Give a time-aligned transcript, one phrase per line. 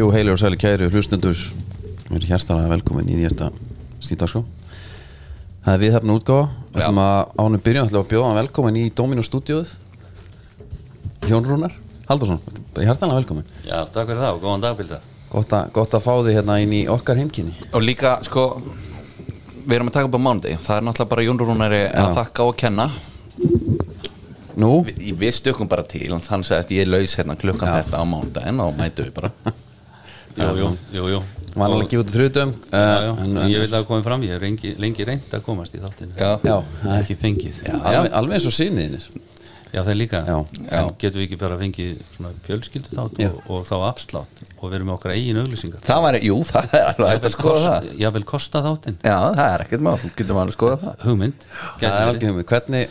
[0.00, 3.50] Jú, heilir og sæli kæri hlustendur Við erum hjertalega velkomin í nýjasta
[4.00, 4.40] stíðdagskrá
[5.66, 9.24] Það er við hefna útgáfa Við ætlum að ánum ætlum að bjóða velkomin í Dominó
[9.26, 9.74] stúdíóð
[11.28, 11.76] Jón Rúnar
[12.08, 12.40] Haldarsson,
[12.78, 13.52] hjertalega velkomin.
[13.66, 15.02] Já, takk fyrir það og góðan dagbilda
[15.34, 17.52] Gott, a, gott að fá þig hérna inn í okkar heimkynni.
[17.76, 18.48] Og líka, sko
[19.60, 22.48] Við erum að taka upp á mánuði Það er náttúrulega bara Jón Rúnari að þakka
[22.48, 22.88] og kenna.
[24.56, 27.82] Nú, Við, við stökkum bara til Hann sagðist ég er laus hérna klukkan Já.
[27.82, 28.04] þetta á
[28.48, 29.34] En þá mætu við bara
[30.38, 31.20] Jú, jú, jú, jú.
[31.50, 34.36] Var alveg ekki út úr þrjutum Já, já, en, ég vil að koma fram, ég
[34.36, 37.58] hef lengi, lengi reynd að komast í þáttinu Já, Já, Það er ekki fengið.
[37.66, 39.08] Já, alveg, alveg eins og sinniðinir
[39.70, 40.20] það er líka.
[40.26, 40.36] Já.
[40.74, 43.28] En getum við ekki bara fengið svona fjölskyldu þátt Já.
[43.30, 45.84] og, og þá afslátt og við erum með okkar eigin auglýsingar?
[45.86, 47.86] Það var, jú, það er alveg hægt að skoða það.
[48.00, 51.06] Ég vil kosta þáttin Já, það er ekkert mál, getur maður að skoða það.
[51.06, 51.46] Hugmynd.
[51.78, 52.84] Það er alveg hugmynd, hvernig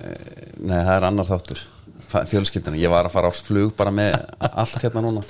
[0.00, 1.64] eh, Nei, það er annar þáttur
[2.10, 5.22] Fjölskylduna, ég var að fara á flug bara með allt hérna núna.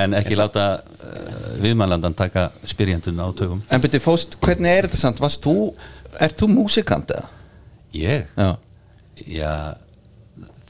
[0.00, 5.00] En ekki láta uh, viðmælandan taka spyrjanduna á tökum En byrju fóst, hvernig er þetta
[5.02, 5.20] samt?
[5.20, 5.74] Varst þú,
[6.16, 7.28] er þú músikant eða?
[7.92, 8.30] Ég?
[8.38, 8.54] Já,
[9.28, 9.52] Já,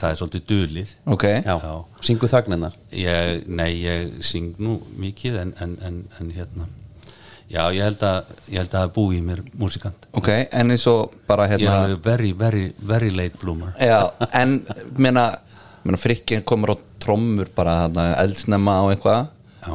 [0.00, 0.92] það er svolítið dulið.
[1.14, 1.24] Ok.
[1.44, 1.74] Já, Já.
[2.08, 6.66] syngu þagninnar ég, Nei, ég syng nú mikið en, en, en, en hérna
[7.50, 10.04] Já, ég held að ég held að það búi í mér músikant.
[10.14, 13.72] Ok, en eins og bara Ég er hérna very, very, very late bloomer.
[13.82, 14.60] Já, en
[14.94, 15.24] meina,
[15.82, 17.88] meina frikkin komur á trommur bara
[18.22, 19.32] eldsnemma á eitthvað.
[19.64, 19.74] Já,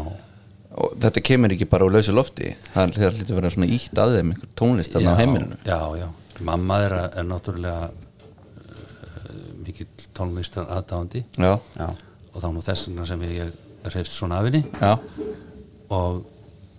[0.76, 2.54] og þetta kemur ekki bara úr lausu lofti.
[2.72, 5.58] Það það hlýtur að vera svona ítt að þeim einhver tónlist þarna á heimilinu.
[5.68, 6.08] Já, já,
[6.48, 11.52] mamma er, er náttúrulega uh, mikill tónlistar Já,
[12.32, 14.64] og þá nú þess vegna sem ég, ég reyfst svona af henni.
[15.96, 16.24] Og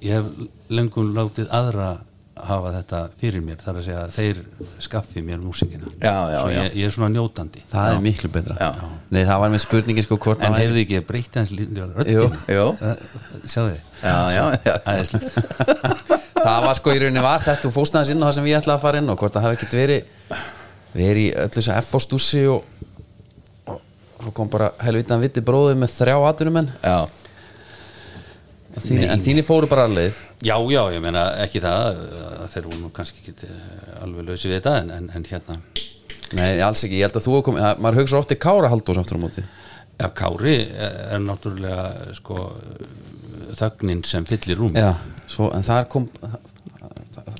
[0.04, 0.26] ég hef
[0.72, 1.88] lengum látið aðra
[2.36, 4.40] hafa þetta fyrir mér þar að segja að þeir
[4.84, 6.58] skaffi mér músikina Já, já, já.
[6.58, 7.62] Ég, ég er svona njótandi.
[7.70, 8.56] Það er miklu betra.
[8.60, 8.90] Já.
[9.08, 11.54] Nei, það var með spurningin sko hvort en hefði ekki breytt hans
[13.46, 14.74] sjáðu þið já, já, já.
[16.46, 18.76] Það var sko í rauninni var þetta og fóstnaðins inn á það sem ég ætlaði
[18.76, 20.00] að fara inn og hvort það hafi ekkert verið
[20.96, 22.66] verið í öllu þessu F á stússi og,
[23.72, 23.80] og
[24.22, 26.98] svo kom bara helvitan viti bróðið með þrjá atunumenn já.
[28.76, 30.16] En þínir fóru bara alveg?
[30.44, 32.00] Já, já, ég meina ekki það
[32.40, 35.58] að þeir voru nú kannski ekki eh, alveg lausi við þetta en, en, en hérna.
[36.36, 39.20] Nei, alls ekki, ég held að þú kom, að, maður hugsa ofti Kára Halldórs aftur
[39.20, 39.46] á móti.
[39.96, 42.50] Já, Kári er er náttúrulega sko
[43.56, 44.90] þögnin sem fyllir rúm Já,
[45.30, 46.10] svo, en þar kom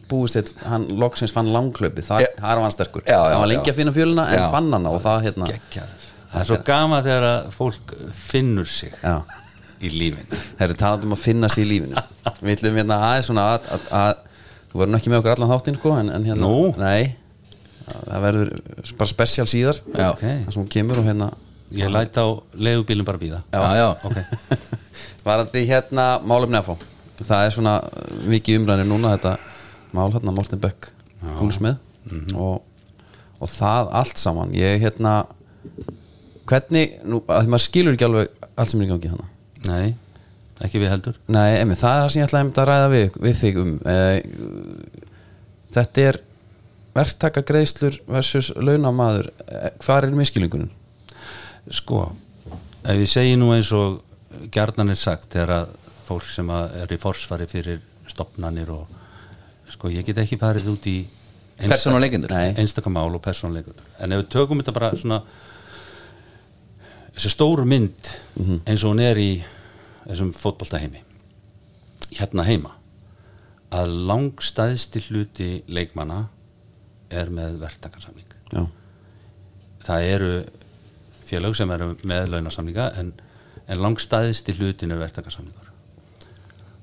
[0.09, 3.05] búist eitt, hann loksins fann langklöpi það, var hann sterkur.
[3.07, 4.47] Já, já, hann var lengi að finna fjöluna en Já.
[4.55, 5.49] fann hana og það hérna.
[5.57, 8.95] Það er svo gama þegar að fólk finnur sig.
[9.03, 9.19] Já.
[9.85, 10.41] Í lífinu.
[10.57, 12.03] Þeir eru talandi um að finna sér í lífinu.
[12.41, 14.15] Við ætlum hérna aðeins svona að, að, að
[14.73, 16.71] þú verður nú ekki með okkur allan þáttinn sko, en, en hérna, Nú?
[16.81, 17.17] nei.
[17.87, 18.53] Það verður
[18.99, 19.81] bara spesial síðar.
[19.95, 20.09] Já.
[20.11, 20.25] Ok.
[20.27, 21.31] það sem hún kemur og hérna
[21.77, 23.89] ég læt á leigubílum bara býða já, já.
[25.27, 26.75] varandi hérna málefni að fá
[27.27, 27.73] það er svona
[28.31, 29.33] mikið umræðin núna þetta
[29.97, 30.93] mál hérna Morten Beck
[31.41, 31.79] húlsmið
[32.39, 32.61] og,
[33.43, 34.53] og það allt saman.
[34.55, 35.17] Ég hérna
[36.47, 39.27] hvernig, nú, að því maður skilur ekki alveg allt sem er í gangi hana
[39.69, 39.95] nei,
[40.65, 43.37] ekki við heldur Nei, emi, það er það sem ég ætlaði að ræða við, við
[43.43, 44.19] þig um eh,
[45.77, 46.19] Þetta er
[46.97, 50.71] verktaka greiðslur versus launamaður eh, Hvar er miskilingunum?
[51.67, 52.05] sko,
[52.87, 53.97] ef ég segi nú eins og
[54.55, 55.73] gjarnan er sagt þegar að
[56.07, 58.87] fólk sem að er í forsvari fyrir stopnanir og
[59.75, 60.95] sko, ég get ekki farið út í
[61.59, 62.31] einsta- Persónuleikendur?
[62.31, 62.55] Nei.
[62.63, 65.19] einstaka mál og persónuleikendur en ef við tökum þetta bara svona
[67.17, 68.13] þessi stóru mynd
[68.69, 69.31] eins og hún er í
[70.07, 71.03] þessum fótboltaheimi
[72.15, 72.75] hérna heima
[73.75, 76.27] að langstæðsti hluti leikmanna
[77.11, 78.63] er með verktakarsamning Já,
[79.87, 80.33] það eru
[81.27, 83.13] félög sem eru með launasamninga en,
[83.67, 85.73] en langstæðsti hlutin er verktakarsamningar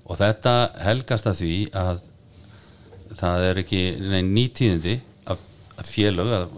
[0.04, 2.04] og þetta helgast að því að
[3.20, 4.98] það er ekki neinn nýtíðindi
[5.32, 5.44] að,
[5.80, 6.58] að félög að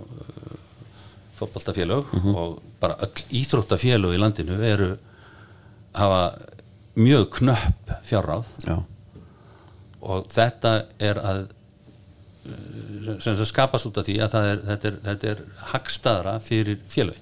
[1.35, 4.91] fótboltafélög og bara öll íþróttafélög í landinu eru
[5.95, 6.21] hafa
[6.95, 8.49] mjög knöpp fjárráð.
[8.65, 8.77] Já,
[10.05, 14.97] og þetta er að uh, sem sem skapast út af því að er, þetta, er,
[15.09, 17.21] þetta er hagstaðra fyrir félögin.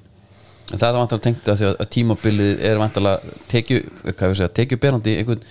[0.71, 4.39] En það er vantilega tengt að því að, að tímabilið er vantilega tekju, hvað við
[4.39, 5.43] segja, tekjuberandi einhvern,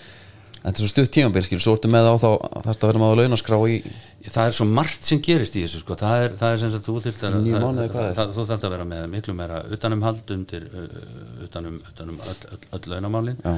[0.62, 2.28] þetta er svo stutt tímabil skil, svo ertu með á þá,
[2.64, 3.76] þarfst að vera með á launaskrá í,
[4.24, 5.98] það er svo margt sem gerist í þessu sko.
[6.00, 9.36] það er, það er sem sagt þú þurft að þú þarft að vera með miklu
[9.36, 10.88] meira utanumhald undir uh,
[11.44, 13.40] utanum, utanum öll, öll, öll launamálin.
[13.44, 13.56] Já.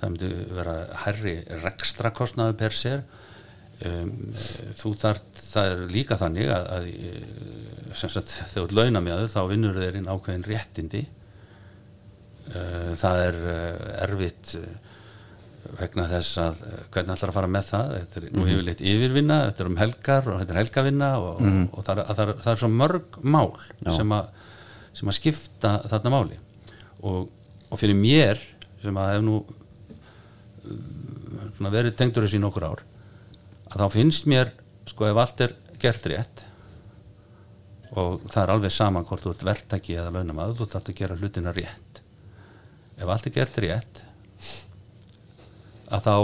[0.00, 3.04] Það myndi vera herri rekstrakostnaðu per sér.
[3.84, 4.30] Um,
[4.78, 9.32] þú þarft það er líka þannig að, að eh, sem sagt þegar þú ert launamjáður
[9.32, 11.02] þá vinnur þeir inn ákveðin réttindi.
[12.44, 14.54] Uh, það er uh, erfitt
[15.78, 16.58] vegna þess að
[16.92, 17.92] hvernig ætlar að fara með það?
[17.98, 21.86] Þetta er nú yfirleitt yfirvinna, þetta er um helgar og þetta er helgavinna og, og
[21.86, 23.48] það, er, það, er, það er svo mörg mál
[23.96, 24.42] sem að,
[25.00, 26.38] sem að skipta þarna máli.
[27.04, 27.30] Og,
[27.70, 28.42] og fyrir mér
[28.84, 29.38] sem að hef nú
[31.74, 32.82] verið tengdur þessu í nokkur ár
[33.70, 34.52] að þá finnst mér
[34.88, 36.44] sko ef allt er gert rétt
[37.94, 41.18] og það er alveg saman hvort þú ert verktaki eða launamaður, þú þarf að gera
[41.18, 42.00] hlutina rétt.
[42.98, 44.02] Ef allt er gert rétt
[45.94, 46.16] að þá,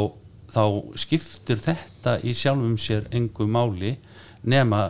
[0.56, 0.62] þá
[0.98, 3.96] skiptir þetta í sjálfum sér engu máli
[4.42, 4.88] nema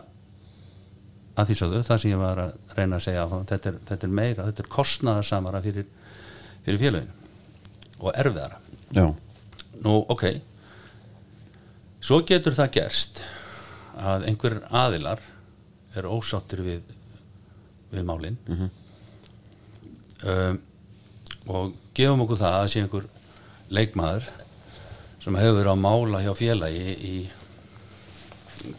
[1.36, 4.14] að því sögðu, það sem ég var að reyna að segja þetta er, þetta er
[4.20, 5.88] meira, þetta er kostnaðarsamara fyrir,
[6.64, 7.12] fyrir félagin
[8.00, 8.60] og erfiðara.
[8.96, 9.06] Já,
[9.84, 10.24] Nú, ok.
[12.00, 13.22] Svo getur það gerst
[14.00, 15.20] að einhver aðilar
[15.98, 16.96] er ósáttir við
[17.90, 18.38] við málin.
[20.20, 20.60] Um,
[21.50, 23.06] og gefum okkur það að sé einhver
[23.72, 24.28] leikmaður
[25.20, 27.14] sem hefur verið að mála hjá félagi í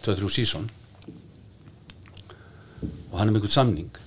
[0.06, 0.70] 2-3 sísón
[3.12, 3.98] og hann er með einhvern samning.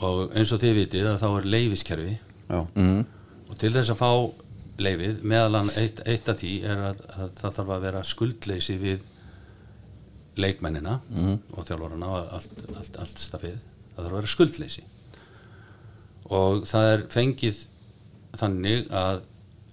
[0.00, 3.00] Og eins og þið vitir að þá er leifiskerfi já, mm.
[3.50, 4.12] og til þess að fá
[4.80, 9.06] leifið meðalan eitt, eitt af því er að, að það þarf að vera skuldleysi við
[10.40, 10.98] leikmennina
[11.52, 14.86] og þjálfarana og allt, allt, allt stafið það þarf að vera skuldleysi.
[16.30, 17.64] Og það er fengið
[18.40, 19.24] þannig að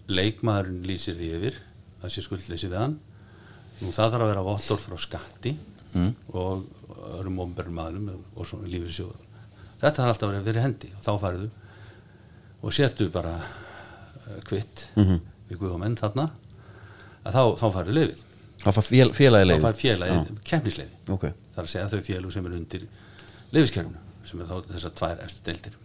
[0.07, 1.61] leikmaðurinn lýsir því yfir
[2.01, 2.97] það sé skuldleysi við hann.
[3.77, 5.53] Nú það þarf að vera vottor frá skatti
[5.93, 6.11] mm.
[6.33, 6.65] og
[7.13, 9.23] öðrum ofnbærum maðurum og svona lífisjóður
[9.77, 11.49] þetta þarf alltaf að vera hendi og þá færðu
[12.65, 13.35] og sértu bara
[14.27, 15.19] uh, kvitt Mhm.
[15.49, 16.29] við guðumenn þarna
[17.25, 17.67] að þá, þá
[18.83, 22.55] fél, félagi þá fær félagi keppnisleifi ok, það er að segja þau félug sem er
[22.57, 22.87] undir
[23.53, 23.97] leifiskerfinu
[24.27, 25.75] sem er þá þessar tvær efstu deildir.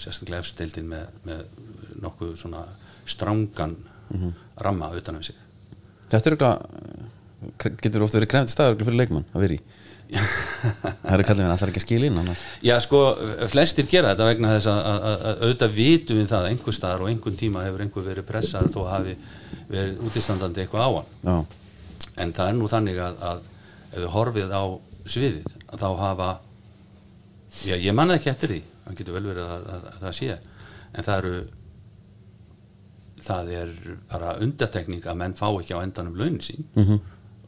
[0.00, 1.40] Sérstaklega efstu deildin með, með
[2.04, 2.60] nokkuð svona
[3.10, 3.74] strángan
[4.62, 5.34] ramma utan um sig.
[6.10, 9.60] Þetta er eitthvað getur oft verið krefndi staður fyrir leikmann að vera í
[10.10, 12.32] það er kallið minn er ekki að skilja inn
[12.66, 13.00] Já, sko,
[13.52, 16.76] flestir gera þetta vegna þess að, að, að, að auðvitað vitum við það að einhver
[16.76, 19.16] staðar og einhvern tíma hefur einhver verið pressar þó hafi
[19.70, 21.10] verið útistandandi eitthvað á hann.
[21.22, 21.36] Já,
[22.24, 23.42] en það er nú þannig að, að
[23.90, 24.64] ef við horfið á
[25.10, 26.30] sviðið þá hafa
[27.66, 30.36] já, ég manna ekki eftir því það getur vel verið að, að, að það sé
[30.90, 31.34] en það eru
[33.20, 33.72] það er
[34.10, 36.64] bara undartekning að menn fá ekki á endanum launin sín.
[36.74, 37.00] -hmm.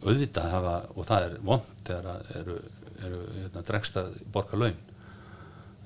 [0.03, 2.57] Auðvitað hafa og það er vond þegar eru,
[3.03, 4.81] eru hérna, dregst að borga laun.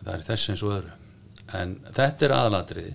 [0.03, 0.95] Það er þess eins og öðru.
[1.57, 2.95] En þetta er aðalatriði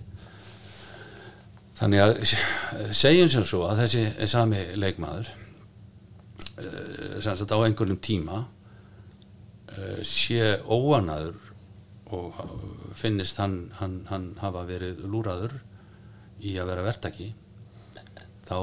[1.82, 5.30] þannig að segjum sem svo að þessi sami leikmaður
[6.60, 8.44] eh, sem sagt á einhverjum tíma
[9.72, 11.40] eh, sé óanaður
[12.12, 12.36] og
[12.98, 15.56] finnist hann, hann, hann hafa verið lúraður
[16.44, 17.30] í að vera verktaki
[18.46, 18.56] þá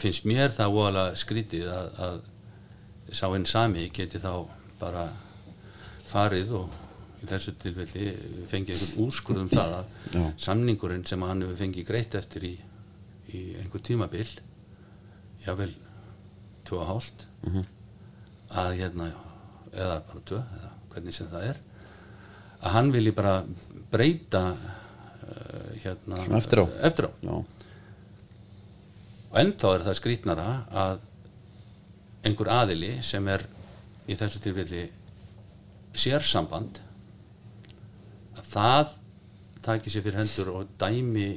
[0.00, 2.20] finnst mér það voðalega skrítið að, að
[3.12, 4.32] sá einn sami geti þá
[4.80, 5.06] bara
[6.08, 6.78] farið og
[7.22, 8.12] í þessu tilfelli
[8.50, 10.24] fengið einhvern úrskurð um það að Já.
[10.48, 12.54] samningurinn sem hann hefur fengið greitt eftir í,
[13.30, 14.26] í einhver tímabil
[15.44, 15.70] jável
[16.66, 17.26] tvö og hálft
[18.52, 19.10] að hérna
[19.72, 21.60] eða bara tvö, eða hvernig sem það er
[22.62, 23.36] að hann vilji bara
[23.92, 26.66] breyta uh, hérna eftir á.
[26.88, 27.36] eftir á
[29.32, 30.48] og ennþá er það skrítnara
[30.84, 30.98] að
[32.28, 33.44] einhver aðili sem er
[34.06, 34.82] í þessu tilfelli
[35.98, 36.82] sérsamband
[38.36, 38.92] að það
[39.64, 41.30] taki sér fyrir hendur og dæmi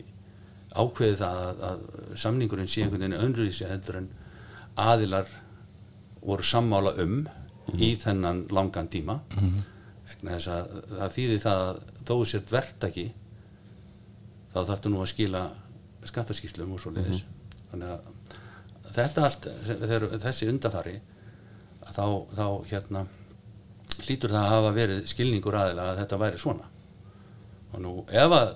[0.76, 4.10] ákveði það að, að samningurinn sé einhvern veginn önnruvísi heldur en
[4.76, 5.30] aðilar
[6.26, 7.22] voru sammála um
[7.80, 9.20] í þennan langan tíma.
[10.06, 13.06] Vegna þess að það þýði það að þó sért verktaki
[14.52, 15.46] þá þarftu nú að skila
[16.06, 17.24] skattaskýslum og svo leiðis
[17.72, 20.96] þannig að þetta allt þegar, þessi undafari
[21.86, 22.06] að þá,
[22.38, 23.06] þá hérna
[24.06, 26.70] hlýtur það að hafa verið skilningur aðila að þetta væri svona.
[27.74, 28.50] Og nú ef að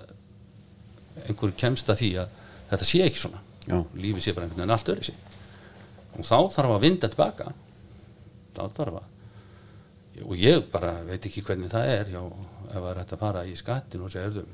[1.26, 2.36] einhver kemst að því að
[2.70, 3.76] þetta sé ekki svona Já.
[3.94, 5.26] lífið sé bara einhvern veginn allt öðru sig
[6.10, 7.52] og þá þarf að vinda tilbaka.
[8.56, 9.08] Þá þarf að
[10.26, 13.44] og ég bara veit ekki hvernig það er já, ef það er hægt að fara
[13.46, 14.44] í skattin og segja "Heyrðu,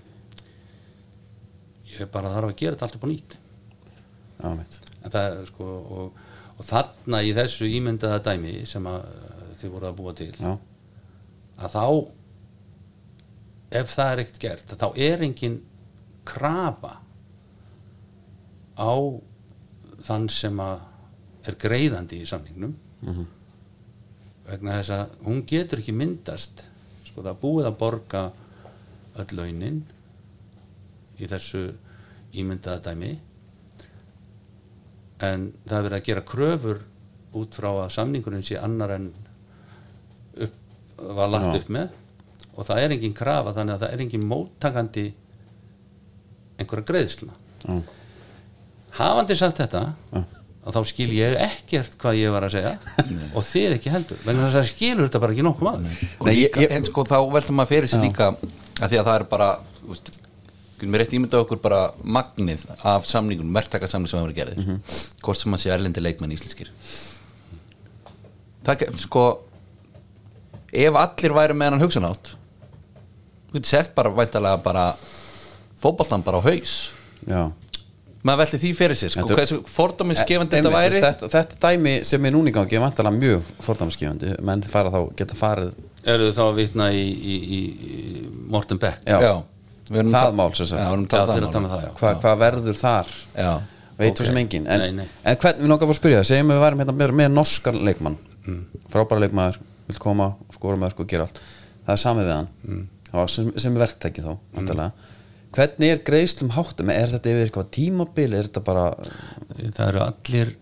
[1.96, 5.66] ég bara þarf að gera þetta allt upp á nýtt já, mitt en það sko
[5.66, 6.20] og,
[6.56, 9.06] og þarna í þessu ímyndaða dæmi sem að
[9.60, 10.52] þið voru að búa til já,
[11.56, 11.86] að þá
[13.80, 15.56] ef það er ekkert gert þá er engin
[16.26, 16.98] krafa
[18.76, 18.92] á
[20.06, 20.84] þann sem að
[21.46, 22.74] er greiðandi í samningnum.
[24.46, 26.64] Vegna þess að hún getur ekki myndast
[27.08, 28.22] sko það búið að borga
[29.22, 29.80] öll launin
[31.18, 31.62] í þessu
[32.36, 33.12] ímyndaða dæmi
[35.24, 36.82] en það er verið að gera kröfur
[37.36, 39.10] út frá að samningurinn sé annar en
[40.44, 40.56] upp,
[40.96, 41.60] var lagt Já.
[41.60, 41.94] upp með.
[42.56, 45.06] Og það er engin krafa þannig að það er engin móttakandi
[46.56, 47.34] einhverja greiðsluna
[47.66, 47.80] Já.
[48.96, 49.82] hafandi sagt þetta
[50.66, 52.72] að þá skil ég ekkert hvað ég var að segja
[53.36, 54.22] og þið ekki heldur.
[54.24, 56.70] Vegna þess að skilur þetta bara ekki nokkuð maður.
[56.78, 59.50] En sko þá veltum maður fyrir sig líka að því að það er bara
[59.82, 59.98] þú
[60.80, 64.80] við rétt ímynda okkur bara magnið af samningunum, verktakasamning sem hafa verið gerði Mhm.
[65.22, 66.68] hvort sem maður sé erlendi leikmenn íslenskir.
[68.66, 69.24] Það ge- sko
[70.72, 72.32] ef allir væri með hann hugsanátt
[73.52, 74.86] þú getur sett bara væntalega bara
[75.80, 76.92] fótboltan bara á haus.
[77.26, 77.52] Já.
[78.26, 81.00] maður velti því fyrir sér sko, hversu fordóminsgefandi þetta væri.
[81.00, 85.14] þetta, þetta dæmi sem er núna í gangi er vantalega mjög fordæmskefandi menn fara þá,
[85.16, 85.72] geta farið
[86.04, 87.60] eru þið þá að vitna í, í, í,
[88.50, 88.98] Morten Beck?
[89.06, 89.20] Já.
[89.22, 89.42] Já,
[89.86, 90.92] Það mál, sem sagt.
[90.92, 93.50] Um hvað verður þar Já,
[93.98, 94.16] veit Ok.
[94.18, 95.06] svo sem engin en, Nei, nei.
[95.24, 97.32] en hvern, við langar að fá að spyrja það segjum við værum hérna með, með
[97.36, 98.60] norskar leikmann Mm.
[98.92, 99.56] frábæra leikmaður,
[99.88, 101.40] vil koma skora mörg og gera allt,
[101.86, 102.82] það er samið við hann Mm.
[103.12, 104.92] var sem, sem er verktæki þá mm.
[105.56, 108.84] hvernig er greiðslum háttum er þetta yfir eitthvað tímabil, er þetta bara
[109.74, 110.54] það eru allir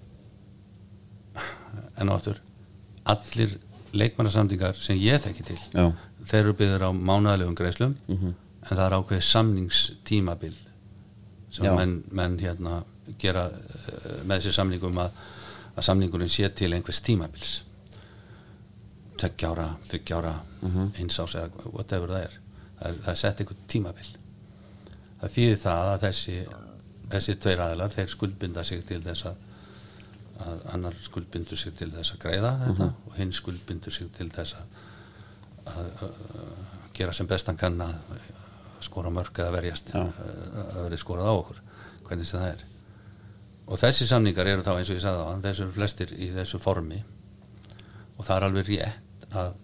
[2.01, 2.41] en áttur
[3.05, 3.59] allir
[3.95, 5.93] leikmannasamtingar sem ég þekki til Já.
[6.25, 7.95] þeir eru byggður á mánaðalegum greislum
[8.65, 10.57] en það er ákveðið samningstímabil
[11.55, 12.81] sem menn, menn hérna
[13.21, 15.23] gera eh, með þessi samningum að,
[15.75, 17.55] að samningurinn sé til einhvers tímabils.
[19.21, 20.35] Tveggja ára, þryggja ára
[20.99, 22.39] eins ás eða whatever það er.
[22.81, 24.09] Það er, sett einhvern tímabil.
[25.21, 26.39] Það þýðir það að þessi
[27.13, 29.43] þessi tveir aðilar, þeir skuldbinda sig til þess að,
[30.45, 34.57] að annar skuldbindur sig til þess að greiða þetta og hinn skuldbindur sig til þess
[34.59, 34.79] að,
[35.75, 38.17] að, að gera sem bestan kann að
[38.85, 40.03] skora mörg eða verjast Já.
[40.05, 41.61] að að verði skorað á okkur
[42.05, 42.65] hvernig sem það er.
[43.65, 46.29] Og þessi samningar eru þá eins og ég sagði á hann þessu eru flestir í
[46.35, 47.01] þessu formi.
[48.19, 49.55] Og það er alveg rétt að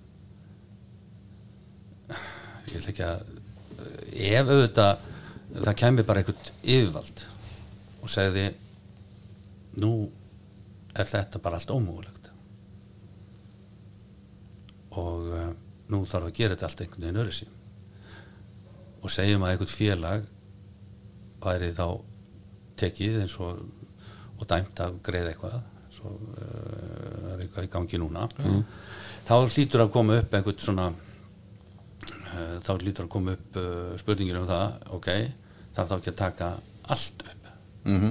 [2.71, 3.29] ég vil ekki að
[4.31, 5.07] ef auðvitað
[5.61, 7.25] það kemur bara einhvern yfirvald
[8.01, 8.47] og segði
[9.83, 9.93] nú
[10.97, 12.31] er þetta bara allt ómögulegt.
[14.99, 15.51] Og uh,
[15.93, 17.57] nú þarf að gera þetta allt einhvern veginn öðru sín
[19.01, 20.25] og segjum að einhvern félag
[21.41, 21.87] væri þá
[22.81, 23.61] tekið eins og
[24.41, 25.57] og dæmt að greiða eitthvað
[25.93, 28.23] svo uh, er eitthvað í gangi núna.
[29.29, 34.41] Þá hlýtur að koma upp einhvern svona uh, þá hlýtur að koma upp uh, spurningir
[34.41, 35.11] um það ok,
[35.77, 36.51] þarf þá ekki að taka
[36.91, 37.37] allt upp?
[37.91, 38.11] Mhm.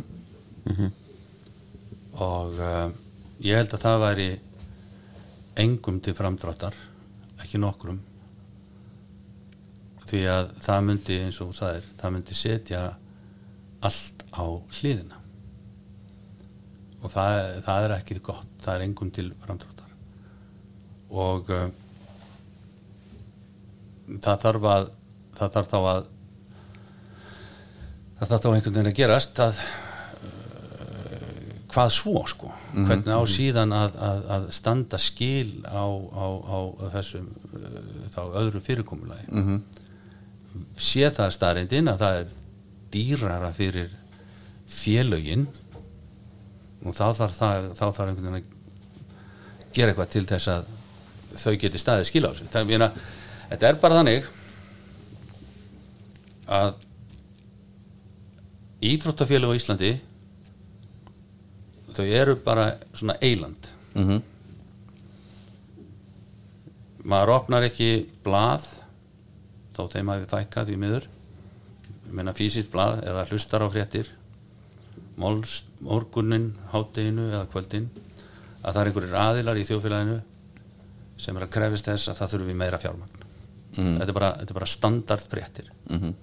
[2.25, 2.89] og uh,
[3.45, 4.29] ég held að það væri
[5.61, 6.75] engum til framdráttar
[7.43, 7.99] ekki nokkrum
[10.09, 12.83] því að það myndi eins og það er, það myndi setja
[13.85, 14.45] allt á
[14.79, 15.19] hliðina.
[16.99, 19.91] Og það, það er ekki gott, það er engum til framdráttar.
[21.09, 21.69] Og uh,
[24.17, 24.89] það þarf að
[25.39, 26.09] það þarf þá að
[28.19, 29.69] það þarf þá einhvern veginn að gerast að uh,
[31.71, 32.51] hvað svo sko?
[32.75, 36.59] Hvernig á síðan að, að, að standa skil á, á, á
[36.97, 39.29] þessum uh, þá öðru fyrirkomulagi?
[39.31, 39.85] -hmm.
[40.79, 42.31] Sé það staðreindin að það er
[42.93, 43.91] dýrara fyrir
[44.69, 45.47] félögin
[46.85, 50.69] og þá þarf það þá þarf einhvern veginn að gera eitthvað til þess að
[51.39, 52.87] þau geti staðið skil á sig það, meina,
[53.51, 54.29] þetta er bara þannig
[56.49, 56.71] að
[58.89, 59.91] íþróttafélög á Íslandi
[61.93, 64.19] þau eru bara svona eiland Mhm.
[67.09, 67.87] maður opnar ekki
[68.23, 68.67] blað
[69.79, 71.07] þó þeim hafi fækkað því miður.
[72.05, 73.69] Ég meina fysiskt blað eða hlustar á
[75.19, 77.89] Móls, morgunin, hátteginu eða kvöldin
[78.63, 80.15] að það er einhverjir aðilar í þjóðfélaginu
[81.19, 83.25] sem er að krefist þess að það þurfi meira fjármagn.
[83.75, 85.67] Þetta, er bara, þetta er bara standard fréttir.
[85.89, 86.13] Mhm.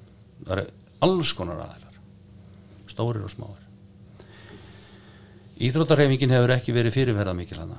[0.46, 0.64] það eru
[1.04, 2.00] alls konar aðilar
[2.88, 3.68] stórir og smáir.
[5.60, 7.76] Íþróttarheifingin hefur ekki verið fyrirverða mikil hana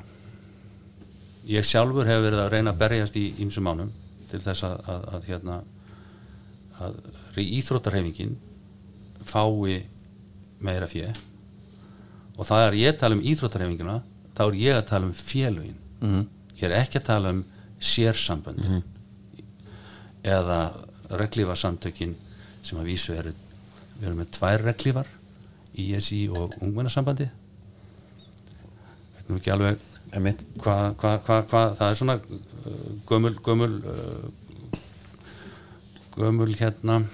[1.48, 3.92] ég sjálfur hefur verið að reyna að berjast í ýmsum mánum
[4.32, 5.58] til þess að, að, að hérna
[6.78, 7.00] að
[7.42, 8.36] íþróttarheifingin
[9.28, 9.82] fái
[10.64, 11.10] meira fjö
[12.38, 13.98] og það er ég að tala um íþróttarhefingina
[14.38, 15.78] þá er ég að tala um félögin.
[16.02, 16.28] Mhm.
[16.58, 17.44] ég er ekki að tala um
[17.80, 18.84] sérsamböndin.
[20.24, 20.60] Eða
[21.10, 22.16] reglífarsamtökin
[22.64, 23.34] sem að vísu eru
[23.98, 25.08] við erum með tvær reglífar
[25.78, 27.30] ISI og ungmennasambandi.
[29.16, 29.78] Veit nú ekki alveg
[30.12, 32.20] hvað hva, hva, hva, það er svona
[33.10, 34.26] gömul gömul uh,
[36.18, 37.08] gömul hérna uh,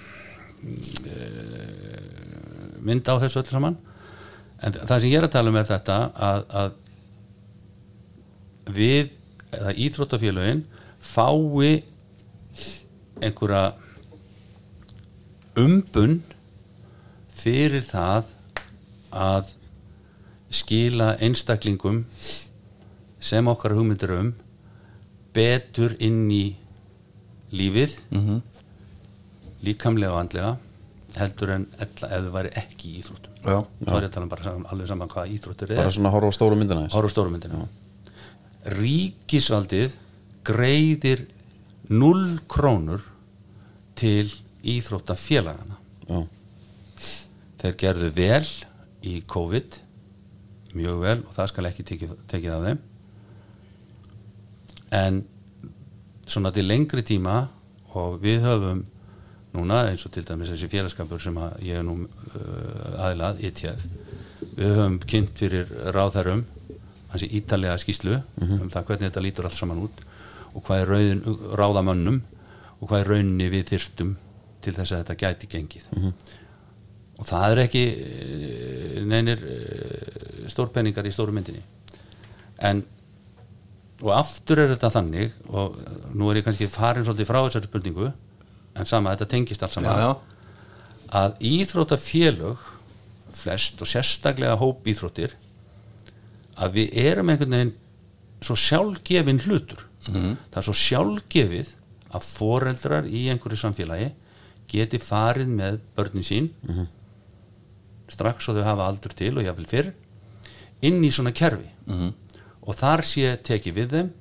[2.83, 3.77] mynd á þessu öllu saman.
[4.63, 5.97] En það sem ég er að tala um er þetta
[6.29, 6.69] að, að
[8.73, 9.05] við
[9.53, 10.61] eða íþróttafélögin
[11.03, 11.83] fái
[13.23, 13.73] einhverja
[15.59, 16.21] umbun
[17.33, 18.31] fyrir það
[19.13, 19.51] að
[20.53, 22.03] skila einstaklingum
[23.23, 24.33] sem okkar hugmyndir um
[25.33, 26.55] betur inn í
[27.53, 28.41] lífið -hmm.
[29.63, 30.57] líkamlega og andlega
[31.17, 33.33] heldur en ella ef þau væri ekki í íþróttum.
[33.85, 36.37] Þá er ég að tala bara alveg saman hvað íþróttir er bara svona horfa á
[36.37, 37.67] stóru myndina á stóru myndina
[38.63, 39.97] ríkisvaldið
[40.47, 41.25] greiðir
[41.91, 43.03] 0 krónur
[43.99, 44.27] til
[44.63, 46.23] íþróttafélagana já,
[47.61, 48.47] þeir gerðu vel
[49.03, 49.79] í COVID
[50.73, 52.81] mjög vel og það skal ekki tekið, tekið af þeim
[54.93, 55.21] en
[56.27, 57.47] svona til lengri tíma
[57.93, 58.83] og við höfum
[59.53, 63.85] núna eins og til dæmis þessi félagskapur sem að ég er nú uh, aðilað, ETF
[64.53, 66.45] við höfum kynnt fyrir ráðherrum
[67.13, 70.01] hansi ítalega skýslu um það hvernig þetta lítur allt saman út
[70.53, 71.23] og hvað er rauðin,
[71.57, 72.21] ráðamönnum
[72.79, 74.15] og hvað er rauninni við þyrftum
[74.63, 75.85] til þess að þetta gæti gengið.
[77.19, 81.61] Og það er ekki eh, neinir eh, stórpenningar í stóru myndinni.
[82.63, 82.83] En
[84.03, 85.79] og aftur er þetta þannig og
[86.13, 89.95] nú er ég kannski farin svolítið frá þessari spurningu en sama, þetta tengist allt saman
[89.95, 90.11] já, já.
[91.23, 92.67] að íþróttafélög
[93.33, 95.37] flest og sérstaklega hóp íþróttir
[96.53, 97.73] að við erum einhvern veginn
[98.43, 99.85] svo sjálfgefin hlutur.
[100.51, 101.69] Það er svo sjálfgefið
[102.13, 104.09] að foreldrar í einhverju samfélagi
[104.69, 106.49] geti farið með börnin sín
[108.11, 109.93] strax og þau hafa aldur til og jáfnvel fyrr
[110.83, 111.69] inn í svona kerfi
[112.63, 114.11] og þar sé tekið við þeim.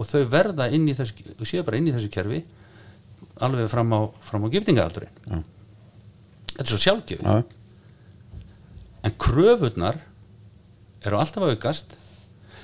[0.00, 2.40] Og þau verða inn í þessu séu bara inn í þessu kerfi
[3.44, 5.44] alveg fram á, fram á giftingaaldurinn
[6.52, 7.26] þetta er svo sjálfgefið.
[7.26, 7.42] Já,
[9.02, 9.98] en kröfurnar
[11.02, 11.96] eru alltaf aukast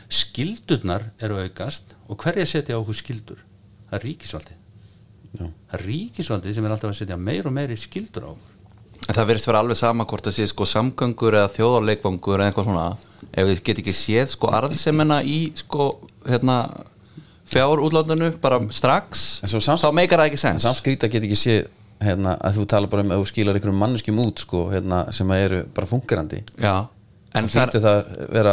[0.08, 3.40] skildurnar eru aukast og hverja setja á okkur skildur
[3.88, 4.60] það er ríkisvaldið.
[5.28, 5.44] Já.
[5.44, 8.57] það er ríkisvaldið sem er alltaf að setja meir og meiri skildur á okkur
[9.08, 12.66] En það verðist vera alveg sama hvort það sé sko samgöngur eða þjóðarleikvangur eða eitthvað
[12.68, 12.86] svona.
[13.32, 15.86] Ef við get ekki séð sko arðsemina í sko
[16.28, 16.58] hérna
[17.48, 21.24] fjár útlátinu bara strax En sams- þá meikar það ekki en sens samt skrýta get
[21.24, 21.54] ekki sé
[22.04, 25.30] hérna, að þú tala bara um að þú skilar einhverjum manneskjum út sko, hérna, sem
[25.34, 26.74] að eru bara fungerandi Já,
[27.34, 28.52] en en það þýttu það vera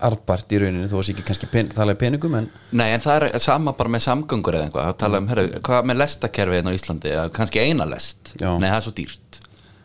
[0.00, 2.46] arðbært í rauninu þó að sé ekki kannski pen, tala í peningum en
[2.76, 5.88] Nei, en það er sama bara með samgöngur eða einhvað, að tala um, herru, hvað
[5.90, 8.32] með lestakerfi hérna á Íslandi, kannski eina lest?
[8.40, 8.50] Já.
[8.58, 9.29] Nei, það er svo dýrt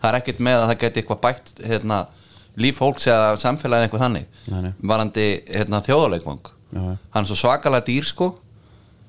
[0.05, 1.99] Það er ekkert með að það geti eitthvað bætt hérna,
[2.61, 4.25] líf fólks eða samfélagið eitthvað þannig.
[4.85, 6.51] Varandi hérna, þjóðarleikvang.
[6.75, 6.95] Já, já.
[7.15, 8.27] Hann er svo svakalega dýr sko.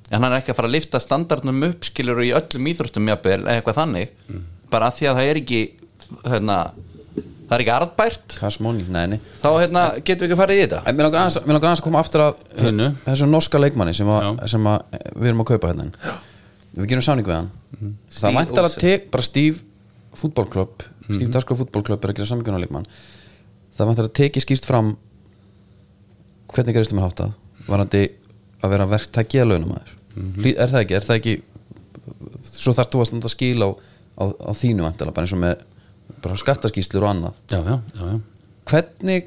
[0.09, 3.41] En hann er ekki að fara að lifta standardnum upp skilur í öllum íþróttum jafnvel
[3.43, 4.13] eða eitthvað þannig.
[4.31, 4.45] Mm.
[4.71, 5.59] bara að því að það er ekki
[6.27, 6.57] hérna,
[7.47, 8.37] það er ekki arðbært.
[8.41, 9.19] Cash money, nei, nei.
[9.43, 10.81] Þá hérna, getum við ekki að fara í þetta.
[10.89, 12.89] Mér langar aðeins, aðeins að koma aftur að Hinu.
[13.05, 14.49] þessum norska leikmanni sem, að, Já.
[14.57, 16.17] sem að við erum að kaupa hérna.
[16.77, 17.51] Við gerum sáning við hann.
[17.77, 18.85] Það Steve væntar að Olsen.
[18.87, 19.07] tek
[20.17, 22.87] bara Steve fútbolklöpp Steve Daskar fútbolklöpp er að gera saminguna leikmann
[23.77, 24.97] Það væntar að teki skýrt fram
[26.55, 27.33] hvernig gerist það mér háttað
[27.67, 28.03] varandi
[28.63, 29.95] að vera verktæki að launumæður
[30.57, 31.35] Er það ekki, er það ekki
[32.57, 33.69] svo þarf þú að standa skil á,
[34.17, 35.65] á, á þínu vantala, bara eins og með
[36.23, 37.35] bara skattaskýslur og annað.
[37.51, 38.21] Já, já, já, já.
[38.71, 39.27] hvernig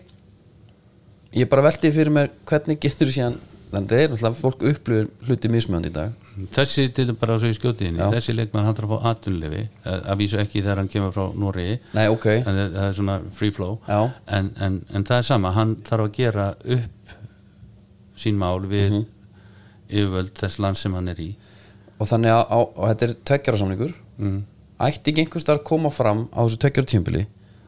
[1.38, 3.38] ég bara velti fyrir mér hvernig getur þú síðan
[3.70, 7.50] þannig að það er náttúrulega fólk upplifir hluti mismjönd í dag þessi til bara svo
[7.52, 11.12] í skjótiðinni þessi leikmann hann þarf að fá atvinnulefi að vísu ekki þegar hann kemur
[11.16, 11.80] frá Noregi.
[11.94, 12.26] Nei, ok.
[12.40, 13.80] en það er svona free flow.
[14.28, 17.16] En, en, en það er sama, hann þarf að gera upp
[18.20, 19.06] sín mál við Mhm.
[19.90, 21.36] yfirvöld þess land sem hann er í.
[22.00, 23.94] Og þannig að, á, og þetta er tveggjara samningur.
[24.20, 24.42] Mm.
[24.80, 27.26] ætti ekki einhvers þar koma fram á þessu tveggjara tímpili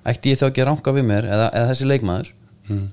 [0.08, 2.30] ætti ég þá ekki að ranka við mér eða, eða þessi leikmaður?
[2.70, 2.86] Mm.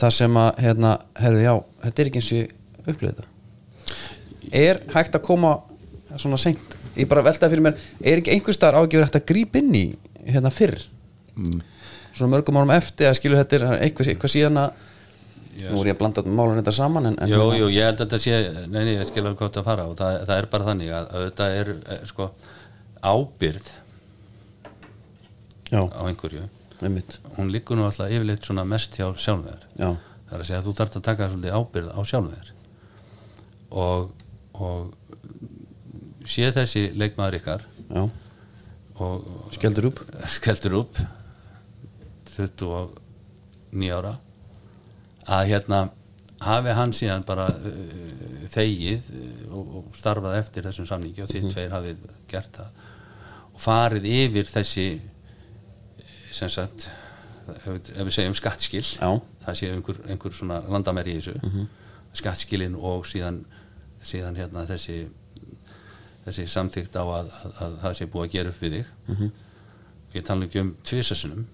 [0.00, 1.52] það sem að, hérna, herðu já
[1.84, 2.50] þetta er ekki eins og ég
[2.86, 3.29] upplifið þetta
[4.52, 5.56] er hægt að koma
[6.18, 9.20] svona seint, ég bara veltaði fyrir mér er ekki einhvers þar á ekki verið hægt
[9.20, 9.84] að grípa inn í
[10.26, 10.80] hérna fyrr?
[12.10, 14.86] Svona mörgum árum eftir að skilur þetta er eitthvað, eitthvað síðan að
[15.60, 18.06] nú voru ég að blanda málun þetta saman en, en Jú, jú, ég held að
[18.06, 18.38] þetta sé
[18.70, 21.48] neini, ég skilur hvað þetta fara og það, það er bara þannig að, að þetta
[21.58, 22.28] er eh, sko
[23.00, 23.70] ábyrð
[25.70, 26.46] já, á einhverju.
[26.80, 27.18] Einmitt.
[27.36, 30.68] Hún liggur nú alltaf yfirleitt svona mest hjá sjálfvegar já, það er að segja að
[30.68, 32.52] þú þarft að taka svolítið ábyrð á sjálfvegar
[33.70, 34.08] og,
[34.60, 37.64] og sé þessi leikmaður ykkar.
[37.90, 38.02] Já,
[39.00, 40.02] og skjeldur upp.
[40.36, 41.00] Skeldur upp.
[42.36, 44.14] 29 ára.
[45.30, 45.80] Að hérna
[46.40, 51.50] hafi hann síðan bara uh, þegið uh, og, og starfað eftir þessum samningi og þið
[51.52, 52.86] tveir hafið gert það.
[53.50, 54.86] Og farið yfir þessi
[56.30, 58.84] sem sagt ef, ef við segjum skattskil.
[58.96, 59.10] Já.
[59.44, 61.66] það sé einhver, einhver svona landamæri í þessu.
[62.16, 63.42] Skattskilin og síðan,
[64.02, 65.08] síðan hérna þessi
[66.24, 68.86] þessi samþykkt á að, að, að það sé búið að gera upp við þig.
[70.14, 71.46] Ég tala ekki um tvisasunum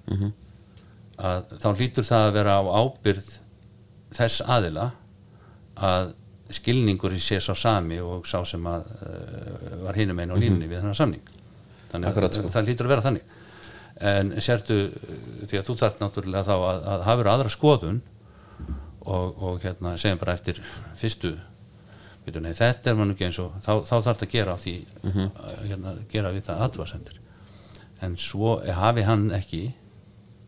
[1.17, 3.33] að þá hlýtur það að vera á ábyrð
[4.17, 4.91] þess aðila
[5.77, 6.13] að
[6.57, 10.79] skilningur sé sá sami og sá sem að uh, var hinum einn á línunni við
[10.81, 11.25] þennan samning.
[11.91, 12.53] Þannig Akkurat, að sko.
[12.55, 13.33] það hlýtur að vera þannig.
[13.97, 14.77] En sértu
[15.49, 18.01] því að þú þarf náttúrulega þá að, að hafa aðra skoðun
[19.07, 20.61] og, og hérna segjum bara eftir
[20.99, 21.33] fyrstu
[22.35, 24.75] nei, þetta er mann ekki eins og þá, þá þarf það að gera á því
[25.07, 27.21] að, hérna, gera við það aðvasendur
[28.07, 29.63] en svo hafi hann ekki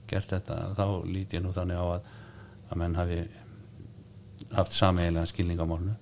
[0.08, 2.10] gert þetta þá lít ég nú þannig á að,
[2.68, 3.20] að menn hafi
[4.56, 5.94] haft sameiginlega skilning á málnu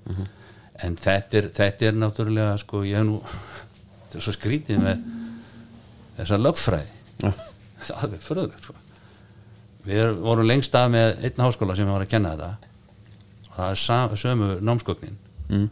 [0.84, 3.20] en þetta er, þetta er náttúrulega sko ég hef nú
[4.06, 5.06] þetta er svo skrítið með
[6.16, 6.92] þessa lögfræði.
[7.86, 8.74] Það er fröðulegt sko.
[9.86, 12.70] við vorum lengst af með einn háskóla sem var að kenna þetta.
[13.46, 15.68] Og það er sam, sömu námsgögnin Mm.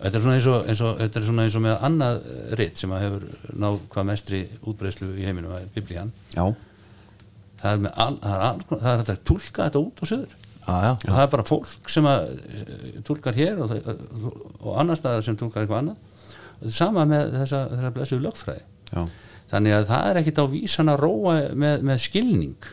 [0.00, 2.22] þetta er svona eins og, eins og, þetta er svona eins og með annað
[2.60, 3.28] ritt sem að hefur
[3.64, 6.12] náð hvað mestri útbreyslu í heiminum, er biblían.
[6.32, 6.46] Já,
[7.60, 10.36] það er, með all, það er, all, það er að túlka þetta út og söður
[10.66, 14.00] Já, já, og það er bara fólk sem að eh, túlkar hér og, það,
[14.58, 16.24] og annar staðar sem túlkar eitthvað annað.
[16.56, 18.64] Og sama með þessa, þessa blessuðu lögfræði.
[18.90, 19.04] Já,
[19.52, 22.66] þannig að það er ekkit á vísan að róa með, með skilning.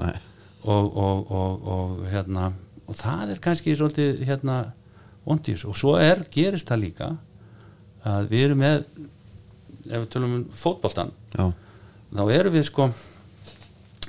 [0.00, 2.50] Og, og, og hérna
[2.90, 4.58] og það er kannski svolítið hérna
[5.26, 7.10] vondís og svo er, gerist það líka
[8.08, 8.84] að við erum með
[9.90, 11.50] ef við tölum um fótboltan Já,
[12.10, 12.88] þá erum við sko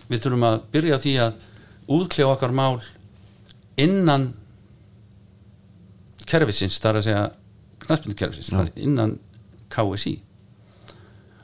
[0.09, 1.47] við þurfum að byrja á því að
[1.91, 2.81] útkljá okkar mál
[3.79, 4.31] innan
[6.27, 7.23] kerfisins, það er að segja
[7.85, 9.15] knaspinu kerfisins, það er innan
[9.71, 10.15] KSI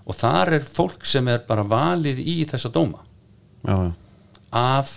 [0.08, 3.02] og þar er fólk sem er bara valið í þessa dóma.
[3.68, 3.92] Já,
[4.56, 4.94] af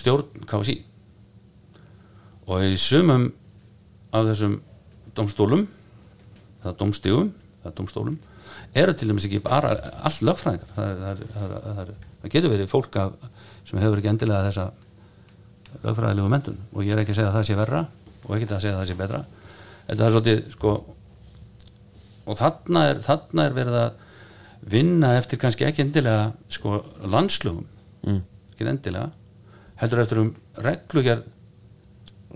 [0.00, 0.76] stjórn KSI
[2.50, 3.28] og í sumum
[4.12, 4.58] af þessum
[5.16, 5.66] domstólum
[6.62, 7.30] eða domstígum
[7.62, 8.16] eða domstólum
[8.74, 9.74] eru til dæmis ekki bara
[10.04, 10.70] allt lögfræðingar.
[10.74, 13.12] Það, er- það, er- það, er- það, það getur verið fólk af,
[13.68, 14.66] sem hefur ekki endilega þessa
[15.82, 17.82] lögfræðilegu mentun og ég er ekki að segja að það sé verra
[18.22, 19.22] og ekki að segja að það sé betra.
[19.88, 20.72] Þetta er svolítið sko
[22.32, 23.92] og þarna er, þarna er verið að
[24.72, 26.76] vinna eftir kannski ekki endilega sko
[27.10, 27.64] landslögum.
[28.06, 28.20] Mm.
[28.52, 29.10] ekki endilega
[29.82, 30.32] heldur eftir um
[30.64, 31.28] reglugjörð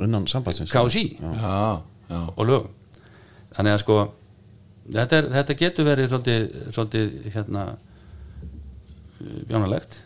[0.05, 0.73] innan sambandsins.
[0.73, 1.05] KSI
[2.37, 2.73] og lögum.
[3.57, 3.99] Þannig að sko
[4.93, 7.67] þetta, er, þetta getur verið svolítið, svolítið hérna
[9.49, 10.03] bjánalegt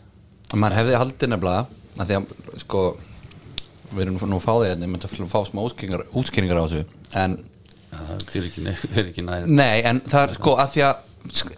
[0.55, 2.83] maður hefði haldið nefnilega að því að sko
[3.91, 6.63] við erum nú að fá því hérna, ég myndi að fá smá útskýringar, útskýringar á
[6.63, 6.83] þessu
[7.19, 7.37] en
[7.91, 9.47] það fyrir ekki, ekki nær.
[9.51, 11.07] Nei, en það er sko að því að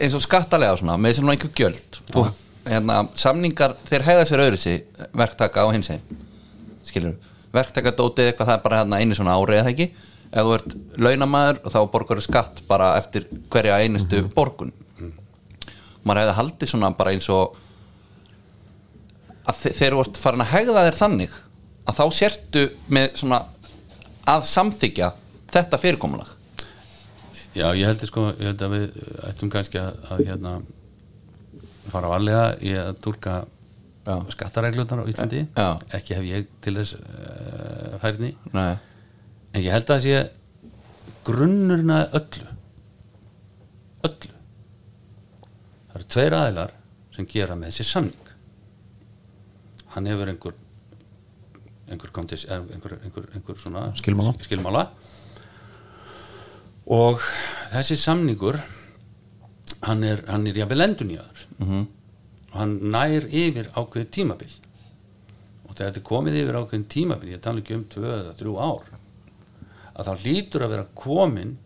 [0.02, 2.32] eins og skattalega og svona, með sem einhver gjöld og
[2.68, 4.84] hérna, samningar þeir hegða sér öðru sig
[5.18, 6.02] verktaka á hins einn
[6.88, 7.16] skilur,
[7.56, 9.88] verktaka dótið eitthvað það er bara hérna einu svona ári eða ekki.
[10.34, 14.72] Ef þú ert launamaður og þá borgar skatt bara eftir hverja einustu borgun.
[16.04, 17.56] Maður hefði haldið svona bara eins og
[19.48, 21.36] að þe- þegar þú ert farin að hegða þér þannig
[21.88, 22.64] að þá sértu
[22.96, 23.40] með svona
[24.34, 25.12] að samþykja
[25.54, 26.30] þetta fyrirkomulag.
[27.54, 30.54] Já, ég held, sko, ég held að við ættum kannski að, að hérna,
[31.94, 33.36] fara varlega í að tólka
[34.04, 34.16] Já.
[34.36, 35.68] skattareglunar á Íslandi Já.
[35.96, 38.74] ekki hef ég til þess uh, færni Nei.
[39.54, 40.18] en ég held að það sé
[41.24, 42.50] grunnurinn að öllu
[44.10, 44.34] öllu
[45.88, 46.76] það eru tveir aðilar
[47.16, 48.34] sem gera með þessi samning
[49.96, 50.60] hann hefur einhver
[51.94, 54.34] einhver, kontis, einhver, einhver, einhver svona Skilmála.
[54.42, 54.84] skilmála
[56.92, 57.22] og
[57.72, 58.58] þessi samningur
[59.84, 61.88] hann er, hann er jafnvel endurnýjaður Mhm.
[62.54, 64.54] og hann nær yfir ákveðið tímabil
[65.68, 68.92] og þegar þetta komið yfir ákveðin tímabil ég tala ekki um tvö eða þrjú ár
[69.96, 71.58] að þá hlýtur að vera komin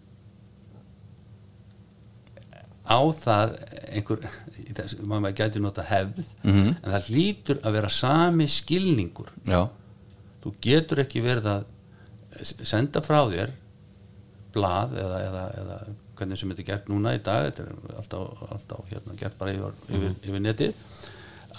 [2.87, 3.55] á það
[3.91, 4.21] einhver,
[5.03, 6.75] maður gæti nota hefð Mhm.
[6.83, 9.67] en það hlýtur að vera sami skilningur Já,
[10.43, 11.65] þú getur ekki verið að
[12.63, 13.51] senda frá þér
[14.53, 15.77] blað eða, eða, eða
[16.17, 19.53] hvernig sem þetta er gert núna í dag þetta er alltaf, alltaf hérna, gert bara
[19.53, 20.83] yfir, yfir, yfir netið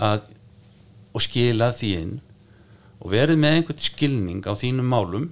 [0.09, 0.23] að,
[1.14, 2.14] og skila því inn
[2.99, 5.29] og verið með einhvern skilning á þínum málum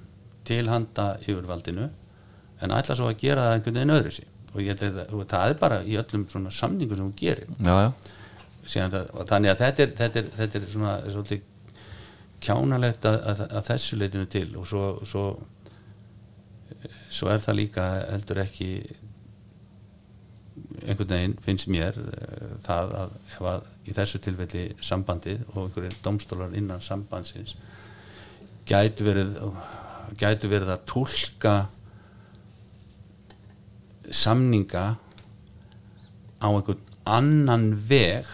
[0.46, 1.88] til handa yfirvaldinu
[2.62, 4.62] en ætla svo að gera það einhvern veginn öðru sig og
[5.12, 7.50] og það er bara í öllum svona samningum sem hún gerir.
[7.60, 7.90] Já, já.
[8.88, 11.42] Það- þannig að þetta er, þetta er, þetta er svona svolítið
[12.46, 15.24] kjánalegt að, að, að þessu leitinu til og svo, svo
[17.12, 18.68] svo er það líka heldur ekki
[20.84, 25.96] einhvern veginn finnst mér eh, það að ef að í þessu tilfelli sambandið og einhverjir
[26.04, 27.56] domstólar innan sambandsins
[28.66, 29.36] gætu verið
[30.18, 31.54] gætu verið að túlka
[34.10, 34.86] samninga
[36.42, 38.28] á einhvern annan veg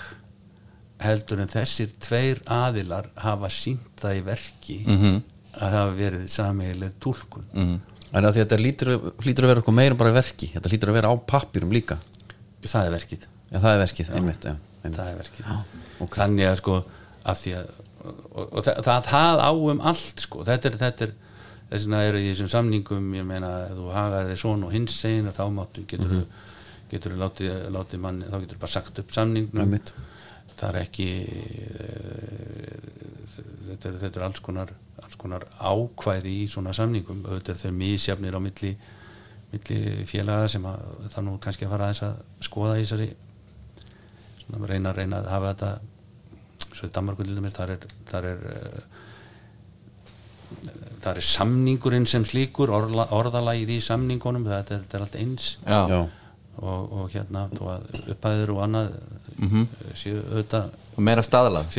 [1.03, 5.23] heldur en þessir tveir aðilar hafa sínt það í verki -hmm.
[5.59, 7.81] að hafa verið sameigileg túlkun -hmm.
[8.13, 8.89] En að þetta lítur,
[9.25, 11.97] lítur að vera eitthvað meira bara verki Þetta lítur að vera á pappirum líka
[12.67, 13.29] það er verkið.
[13.53, 14.99] Já, það er verkið, einmitt, já, einmitt.
[14.99, 15.51] það er verkið.
[16.17, 16.77] Þannig að sko
[17.23, 17.73] að að
[18.03, 20.47] og, og það, það, það á um allt sko.
[20.47, 21.13] Þetta er, þetta er
[21.73, 25.31] þess vegna er í þessum samningum ég meina þú hagaði þig svona og hins segin
[25.33, 26.23] þá máttu getur þú
[26.93, 29.63] getur látið, látið manni, þá getur bara sagt upp samningnum.
[29.65, 29.95] Einmitt.
[30.59, 31.07] það er ekki
[31.83, 32.83] eh,
[33.71, 37.25] þetta er, þetta er alls konar alls konar ákvæði í svona samningum.
[37.27, 38.75] Auðvitað þau misjafnir á milli
[39.53, 43.09] milli félaga sem að það nú kannski að fara aðeins að skoða í þessari
[44.43, 45.71] svona reyna, reyna að hafa þetta
[46.73, 48.81] svo í Danmarku til dæmis þar er þar er eh,
[51.03, 55.47] þar er samningurinn sem slíkur orla, orðalagið í samningunum þetta er, þetta er allt eins.
[55.67, 56.01] Já, Já,
[56.61, 57.47] og, og hérna
[58.13, 58.95] upphæður og annað
[59.43, 61.71] mm séu auðvitað og meira staðalað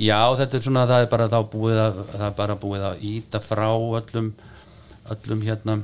[0.00, 3.04] já þetta er svona það er bara þá búið að það er bara búið að
[3.10, 4.30] íta frá öllum
[5.14, 5.76] öllum hérna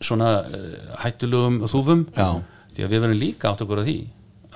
[0.00, 2.28] svona uh, hættulugum þúfum Já.
[2.74, 3.96] því að við verðum líka átt okkur á því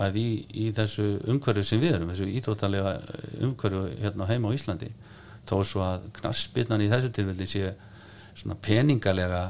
[0.03, 2.93] að í, í þessu umhverju sem við erum þessu íþróttalega
[3.45, 4.89] umhverju hérna heima á Íslandi
[5.49, 7.73] þó svo að knassbyrnan í þessu tilfelli sé
[8.39, 9.43] svona peningalega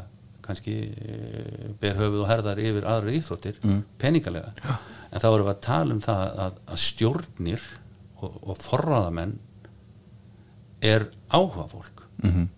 [0.42, 3.60] kannski eh, ber höfuð og herðar yfir aðra íþróttir
[4.02, 4.74] peningalega Já.
[5.12, 7.66] en þá erum við að tala um það að, að stjórnir
[8.22, 9.36] og, og forraðamenn
[10.82, 12.48] er áhuga fólk Mhm.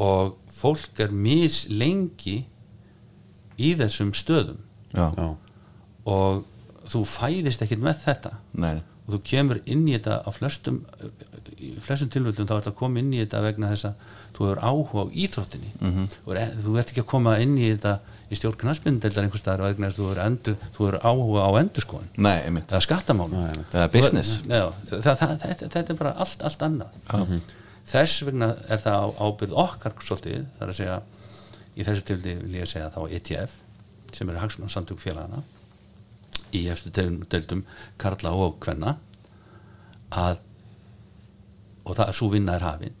[0.00, 2.38] Og fólk er mis lengi
[3.60, 4.62] í þessum stöðum.
[4.92, 5.28] Já, já,
[6.08, 8.32] og þú fæðist ekkert með þetta.
[8.52, 10.82] Nei, og þú kemur inn í þetta á flestum
[11.82, 14.60] flestum tilvöldum þá er þetta að koma inn í þetta vegna þess að þú hefur
[14.62, 15.70] áhuga á íþróttinni.
[15.80, 16.06] -hmm.
[16.26, 17.94] og þú ert ekki að koma inn í þetta
[18.32, 20.04] í stjórn knassbyndeldar einhvers staðar vegna þess að
[20.76, 22.12] þú hefur, áhuga á endurskoðun.
[22.16, 22.70] Nei, einmitt.
[22.70, 23.64] Eða skattamálum.
[23.72, 24.38] Það er business.
[24.46, 27.42] Það, það, það, þetta, þetta er bara allt, allt annað
[27.88, 31.00] þess vegna er það á ábyrð okkar svolítið, það er að segja
[31.76, 33.58] í þessu tildi vil ég segja þá ETF
[34.12, 35.42] sem eru hagsmunum samtök félagana
[36.52, 37.64] í efstu deildum
[37.98, 38.96] Karla og Kvenna
[40.12, 40.38] að
[41.82, 42.98] og það, svo vinna er hafin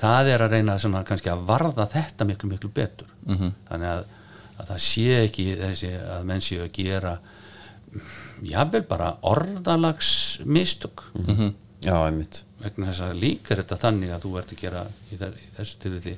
[0.00, 3.52] það er að reyna svona kannski að varða þetta miklu miklu betur -hmm.
[3.68, 4.04] þannig að,
[4.58, 7.18] að það sé ekki þessi að menn séu að gera
[8.42, 11.54] jável bara orðalags mistök Mhm.
[11.82, 12.42] Já, einmitt.
[12.62, 15.48] Vegna þess að líka er þetta þannig að þú ert að gera í, þar, í
[15.56, 16.14] þessu tilfelli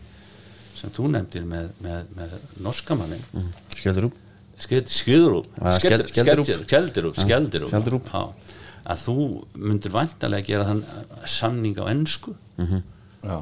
[0.74, 2.34] sem þú nefndir með, með, með
[2.66, 3.48] norskamannin mm.
[3.78, 4.20] Skjöldur upp
[4.64, 6.46] Skjöðrúp Ja, skeld- Skeldirup.
[6.68, 8.10] Skeldirup Skeldirup Skeldirup.
[8.84, 9.14] að þú
[9.56, 10.82] myndir væntalega gera þann
[11.32, 12.34] samning á ennsku
[13.24, 13.38] já,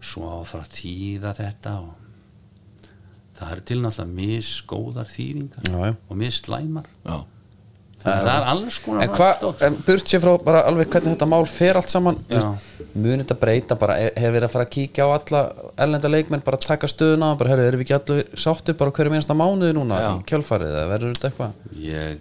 [0.00, 2.88] svo á að fara að þýða þetta og
[3.36, 5.94] það er til náttúrulega misgóðar þýðingar Já, já.
[6.08, 6.86] og misslæmar.
[7.02, 7.16] Já,
[8.02, 9.62] það er alls konar En dót.
[9.66, 12.42] en burt sér frá bara alveg hvernig þetta mál fer allt saman Já.
[12.92, 15.40] Mun þetta breyta bara, hefur verið að fara að kíkja á alla
[15.80, 19.36] ellenda leikmenn, bara taka stöðuna bara, herru, erum við ekki allir sáttir bara hverju einasta
[19.38, 20.10] mánuði núna Já.
[20.18, 20.74] í kjölfarið?
[20.76, 21.54] Eða verður þetta eitthvað?
[21.86, 22.18] Ég,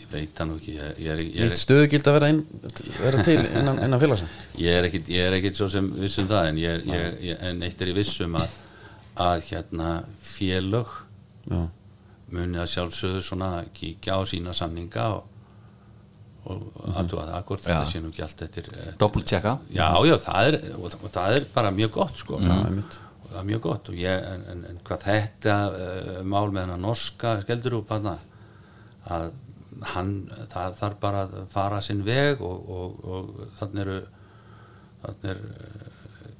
[0.00, 0.74] ég veit það nú ekki.
[0.80, 2.42] Ég, ég, ég, er, stöðugild að vera, inn,
[3.04, 4.34] vera til innan, innan félagsinn
[4.66, 7.62] ég er ekkit ég er ekkit svo sem vissum það en, ég, ég, ég, en
[7.68, 8.58] eitt er í vissum að,
[9.28, 9.92] að hérna
[10.34, 10.90] félög
[11.46, 11.60] Já,
[12.34, 15.24] muni að sjálfsögðu svona kíkja á sína samninga og,
[16.46, 17.58] og aðtúa það Já.
[17.66, 21.48] þetta sé nú ekki allt eftir doppeltjekka já, já, það er og, og það er
[21.54, 22.40] bara mjög gott sko.
[22.42, 22.98] Einmitt.
[23.22, 26.82] og það er mjög gott ég, en, en, en hvað þetta uh, mál með hennar
[26.82, 28.16] norska skeldur hana
[29.06, 29.30] að
[29.92, 30.12] hann,
[30.50, 33.96] það þarf bara að fara sinn veg og, og, og þannig eru
[35.02, 36.30] þannig er, eh,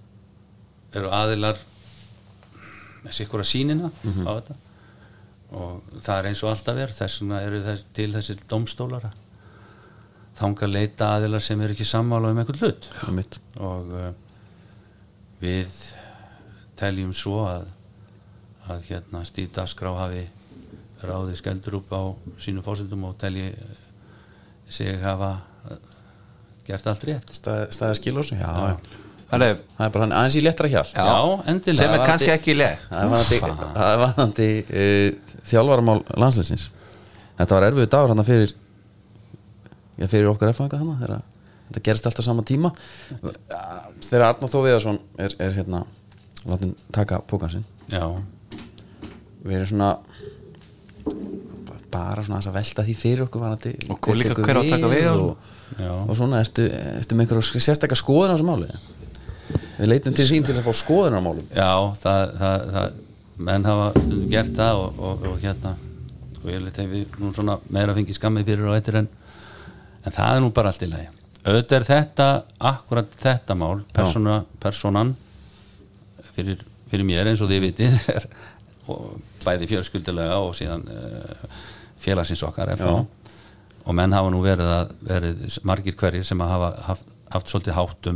[0.98, 1.60] eru aðilar
[3.04, 4.56] með sikkur að sínina á þetta
[5.56, 9.12] og það er eins og alltaf er þess vegna eru þess, til þessi domstólara
[10.36, 12.90] þanga leita aðilar sem eru ekki sammála um einhvern hlut.
[13.06, 13.38] Einmitt.
[13.56, 14.10] Og uh,
[15.40, 15.80] við
[16.76, 17.70] teljum svo að
[18.66, 20.24] að hérna Stíð Dasgrá hafi
[21.06, 22.02] ráðið skeldur upp á
[22.42, 23.52] sínu fórsendum og telji
[24.66, 25.36] sig hafa
[25.70, 25.82] eh,
[26.66, 27.34] gert allt rétt.
[27.36, 29.04] Stæði, stæði skilur já, já.
[29.30, 31.06] Það er, Það er bara hann aðeins í letra hjál Já,
[31.52, 31.80] endilega.
[31.82, 33.40] Sem er kannski ekki leið Það er varandi,
[33.78, 36.68] það er varandi uh, þjálfaramál landsleisins
[37.36, 38.54] Þetta var erfiðu dagur hann fyrir
[39.96, 41.24] já, fyrir okkar erfanga hann
[41.66, 42.72] þetta gerist alltaf sama tíma.
[44.06, 45.82] Þegar Arnar Þó Viðarsson er, er hérna
[46.46, 47.66] látin taka pókan sinn.
[47.90, 48.06] Já,
[49.46, 49.90] við erum svona
[51.90, 54.90] bara svona aðeins að velta því fyrir okkur varandi, Og líka hver á að taka
[54.90, 55.90] við og og, Já.
[55.94, 58.68] og svona, ertu, ertu með einhverja sérstakka skoðun á þessu máli
[59.76, 61.44] við leitum til sín til að fá skoðun á málum.
[61.50, 65.76] Já, það, það, það menn hafa stundum gert það og, og, og hérna
[66.40, 69.08] og ég leti við nú svona meira fengi skammið fyrir og eittir en
[70.06, 71.08] en það er nú bara allt í lagi.
[71.46, 72.28] Auðvitað er þetta,
[72.70, 75.12] akkurat þetta mál persóna, personan
[76.34, 78.26] fyrir, fyrir mér eins og þið vitið er,
[79.44, 81.60] bæði fjölskyldulega og síðan uh,
[82.02, 82.74] félagsins okkar
[83.86, 88.10] og menn hafa nú verið, að, verið margir hverjir sem hafa haft, haft svolítið hátt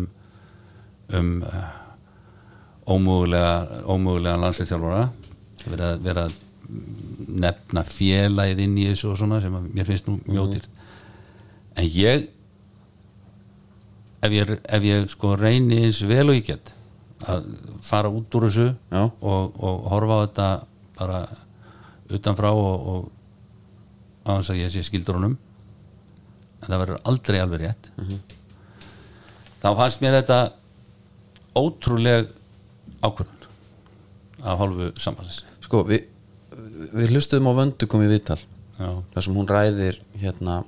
[1.18, 1.64] um uh,
[2.90, 5.04] ómögulega ómögulega landsliðþjálfara
[5.66, 6.38] verið að, verið að
[7.40, 10.68] nefna félagið inn í þessu og svona sem mér finnst nú mjótið
[11.78, 12.28] en ég
[14.20, 16.72] ef ég, ef ég sko reyni eins vel og ég get
[17.30, 17.46] að
[17.84, 20.48] fara út úr þessu og, og horfa á þetta
[21.00, 21.20] bara
[22.10, 23.08] utanfrá og, og
[24.30, 25.36] þess að ég sé skildur honum
[26.60, 27.90] en það verður aldrei alveg rétt
[29.60, 30.40] þá fannst mér þetta
[31.58, 32.30] ótrúleg
[33.00, 33.48] ákvörðun
[34.40, 36.06] af hálfu sambands sko, við,
[36.94, 40.60] við hlustuðum á vöndu komið viðtal já, þar sem hún ræðir hérna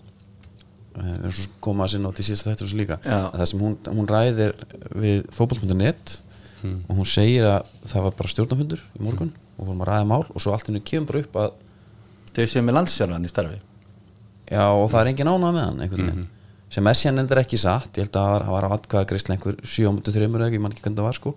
[0.96, 2.98] eh, við erum svo koma að sinna á til síðast þetta líka.
[3.06, 3.30] Já.
[3.32, 4.56] þar sem hún, hún ræðir
[4.92, 6.18] við fótboll.net
[6.62, 10.22] og hún segir að það var bara stjórnafundur í morgun og vorum að ræða mál
[10.22, 11.60] og svo allt henni kemur bara upp að
[12.32, 13.58] Þau séu með landsjálfan í starfi.
[14.48, 16.22] Já og það er engin ánað með hann einhvern veginn
[16.72, 19.58] sem er síðan endur ekki satt ég held að það var, að vatkvæða grisla einhver
[19.60, 21.32] 7.3 eða ekki, ég man ekki hvernig það var sko.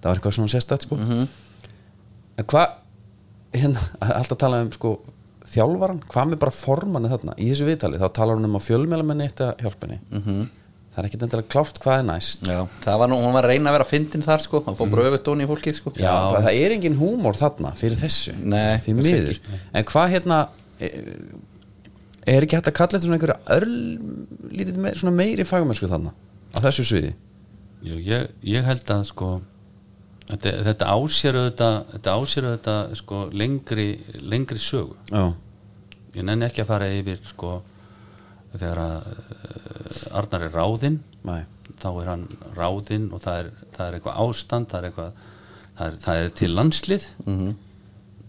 [0.00, 0.98] Það var eitthvað svona sérstætt sko.
[2.34, 2.74] En hvað
[3.54, 3.86] hérna,
[4.18, 4.96] alltaf tala um sko
[5.54, 9.28] þjálfaran, hvað með bara formanni þarna í þessu viðtali, þá talar hún um að fjölmélamenni
[9.28, 9.98] eitt að hjálpa henni.
[10.10, 10.44] -hmm.
[10.94, 12.44] það er ekki endilega klárt hvað er næst.
[12.48, 14.90] Já, það var nú, hún var að reyna að vera fyndin þar sko hann fór
[14.90, 15.92] bara öfut í fólkið sko.
[15.96, 18.34] Já, það, það er engin húmor þarna fyrir þessu.
[18.42, 19.40] Nei, kannski miður.
[19.72, 20.38] en hvað hérna
[20.80, 20.92] e-
[22.26, 23.74] er ekki hægt að kalla þetta svona einhverja örl
[24.54, 26.14] lítið meir, svona meiri fagmennsku þarna
[26.54, 27.12] á þessu sviði?
[27.84, 29.30] Jú, ég, ég held að sko
[30.30, 33.88] þetta, þetta ásýru þetta, ásýru þetta sko lengri,
[34.24, 34.96] lengri sögu.
[35.10, 35.34] Já,
[36.16, 37.58] ég nenni ekki að fara yfir sko
[38.54, 41.00] þegar að uh, Arnar er ráðinn
[41.80, 45.22] þá er hann ráðinn og það er, það er eitthvað ástand það er eitthvað
[45.74, 47.06] það er, það er til landslið.
[47.24, 47.54] -hmm.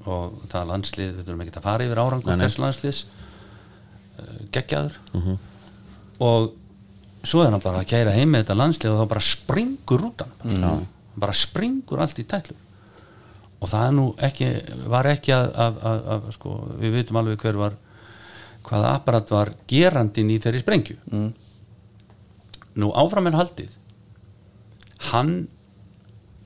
[0.06, 3.04] og það landslið, við þurfum ekki að fara yfir árangur þess landsliðs
[4.20, 5.00] uh, geggjaður.
[5.14, 5.38] -hmm.
[6.20, 6.54] og
[7.26, 10.22] svo er hann bara að kæra heim með þetta landslið og þá bara springur út
[10.22, 10.78] hann bara,
[11.16, 12.56] bara springur allt í tætlu
[13.60, 14.50] og það er nú ekki
[14.92, 16.52] var ekki að, að, að, að sko,
[16.82, 17.78] við vitum alveg hver var
[18.66, 20.98] hvaða apparat var gerandin í þeirri sprengju.
[21.12, 21.34] Mm.
[22.82, 23.76] nú áfram er haldið.
[25.12, 25.48] Hann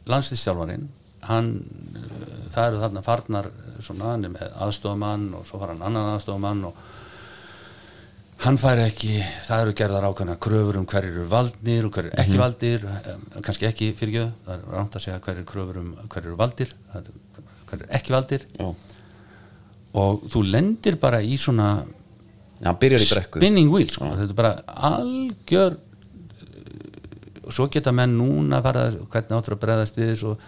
[0.10, 0.88] landslýstjálfarinn
[1.30, 1.50] hann,
[1.98, 3.50] uh, það eru þarna farnar
[3.84, 6.80] svona, hann er með aðstofamann og svo fara hann annan aðstofamann og
[8.40, 12.40] hann fær ekki, það eru gerðar ákvæmna kröfur um hverjir eru valdnir og hverjir ekki
[12.40, 16.40] valdir, um, kannski ekki fyrirgjöð, það er rámt að segja hverjir kröfur um hverjir eru
[16.40, 17.10] valdir, er
[17.70, 18.46] hverjir ekki valdir.
[18.56, 18.70] Já.
[20.00, 21.72] Og þú lendir bara í svona
[22.60, 24.10] byrjar í spinning wheel sko.
[24.20, 24.54] þetta er bara
[24.90, 25.78] algjör
[27.46, 30.44] og svo geta menn núna fara hvernig áttur að breðast við og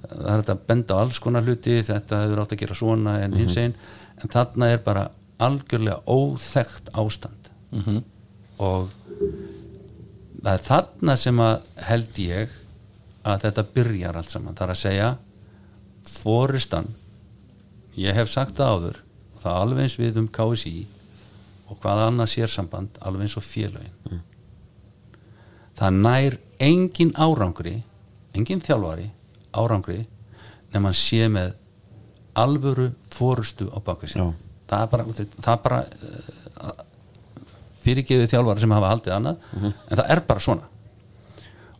[0.00, 3.18] það er þetta að benda á alls konar hluti þetta hefur átt að gera svona
[3.24, 3.76] en hins einn
[4.20, 5.06] en þarna er bara
[5.40, 7.50] algjörlega óþekkt ástand.
[7.70, 8.02] -hmm.
[8.58, 8.90] og
[10.42, 12.56] það er þarna sem að held ég
[13.24, 14.54] að þetta byrjar allt saman.
[14.54, 15.10] Það er að segja
[16.10, 16.88] fóristan
[17.96, 18.98] ég hef sagt það áður
[19.34, 20.86] og það er alveg eins við um KSI
[21.70, 24.22] og hvað annað sérsamband alveg eins og félögin.
[25.78, 27.82] Það nær engin árangri
[28.36, 29.10] engin þjálfari
[29.56, 30.04] árangri
[30.72, 31.54] nema hann sé með
[32.38, 34.32] alvöru fórustu á baka Já.
[34.70, 36.84] Það er bara, það er bara uh,
[37.84, 40.68] fyrirgeðu þjálfari sem hafa haldið annað en það er bara svona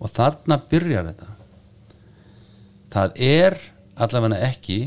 [0.00, 1.28] og þarna byrjar þetta
[2.90, 3.58] það er
[4.00, 4.78] allavega ekki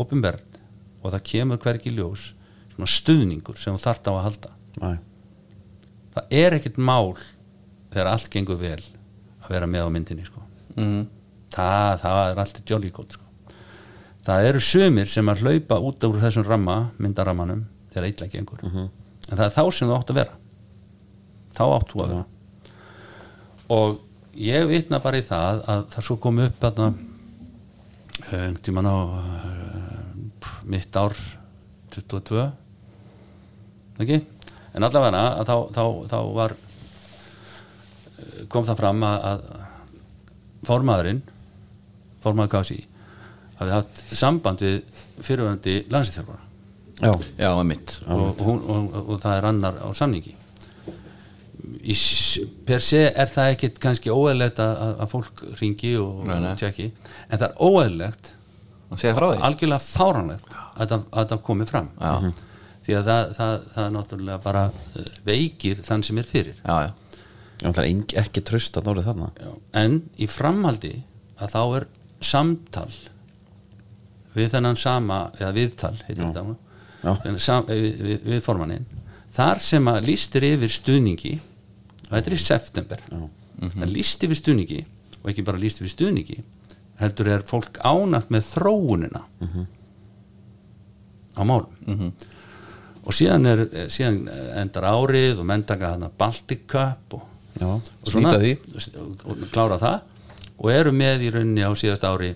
[0.00, 0.58] opinbert
[1.00, 2.30] og það kemur hvergi ljós
[2.74, 4.90] svona stuðningur sem þú þart á að halda Næ,
[6.14, 7.14] það er ekkert mál
[7.90, 8.82] þegar allt gengur vel
[9.40, 10.42] að vera með á myndinni sko.
[10.76, 11.02] mm.
[11.54, 13.29] það, það er allt jolly good sko.
[14.26, 18.64] Það eru sumir sem að hlaupa út úr þessum ramma myndarammanum þegar illa gengur.
[18.64, 20.38] En það er þá sem þú átt að vera.
[21.56, 22.24] Þá átt þú að vera.
[23.70, 24.00] Og
[24.40, 26.90] ég vitna bara í það að það svo kom upp þarna
[28.30, 29.20] einhvern tímann á uh,
[30.70, 31.16] mitt ár
[31.90, 32.44] 22
[34.00, 34.20] ekki
[34.76, 36.54] en allavega þá, þá, þá var
[38.20, 39.40] eh, kom það fram að, að
[40.68, 41.22] formaðurinn
[42.22, 42.78] formaður Kási
[43.60, 44.80] hafði haft samband við
[45.22, 46.46] fyrirvændi landslýþjálfara
[47.00, 50.34] já, Já, mitt og, hún, og, og, það er annar á samningi.
[51.80, 51.94] Í,
[52.68, 56.86] per se er það ekkit kannski óeðlegt að, að- að fólk ringi og, og tjekki
[57.28, 58.30] en það er óeðlegt
[58.90, 59.40] að segja frá því.
[59.48, 61.90] algjörlega fáranlegt að að það komi fram.
[62.00, 62.32] Já.
[62.86, 64.62] því að það, það, það er náttúrulega bara
[64.96, 66.56] eh, veikir þann sem er fyrir.
[66.64, 69.30] Já, já, það er ekki tröst að nórið þarna.
[69.40, 69.50] Já.
[69.84, 70.94] en í framhaldi
[71.40, 71.86] að þá er
[72.24, 72.88] samtal
[74.34, 76.44] við þennan sama eða viðtal þetta
[77.40, 78.86] sam, við, við, við formannin
[79.34, 83.04] þar sem að lístir yfir stuðningi og þetta er í september
[83.60, 84.80] það líst yfir stuðningi
[85.20, 86.40] og ekki bara líst yfir stuðningi
[87.00, 89.22] heldur er fólk ánægt með þróunina
[91.36, 92.12] á málum.
[93.00, 94.26] Og síðan, er, síðan
[94.60, 97.22] endar árið og menn taka hana Baltic Cup og
[97.56, 98.10] já, og
[99.00, 100.00] og, og klára það
[100.60, 102.34] og eru með í rauninni á síðast ári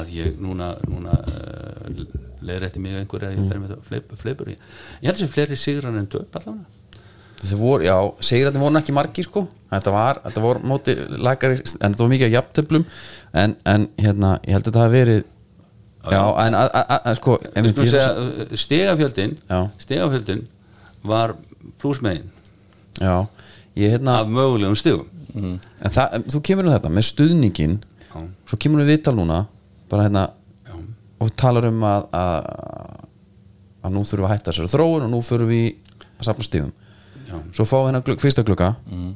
[0.00, 2.04] að ég núna, núna uh,
[2.42, 4.70] leður eftir mig einhver að ég fer með það fleip, fleipur ég,
[5.02, 6.78] ég held sem fleiri sigrar en töp allavega.
[7.42, 9.40] Það voru, já, segir að það voru ekki margir sko.
[9.72, 10.94] Þetta var, þetta voru móti
[11.26, 12.84] lagari en þetta var mikið af jafntöflum
[13.42, 15.22] en, en hérna, ég held að þetta hafi verið
[16.10, 19.58] Já, en að, að, sko uh, stegafjöldin Já.
[19.78, 20.40] stegafjöldin
[21.06, 21.36] var
[21.78, 22.26] plussmegin
[22.98, 23.28] Já,
[23.78, 25.06] ég hérna af mögulegum stegum
[25.38, 25.60] en
[25.94, 27.76] það, en þú kemur um þetta með stuðningin
[28.08, 28.18] Já.
[28.50, 29.44] svo kemur við viðtal núna
[29.92, 30.24] bara hérna
[30.68, 30.76] Já.
[31.22, 32.46] og talar um að, að
[33.82, 35.66] að nú þurfum við að hætta þessari þróun og nú þurfum við
[36.18, 36.72] að safna stífum
[37.28, 37.36] Já.
[37.58, 39.12] svo fáum við hérna glugg, fyrsta glugga mm.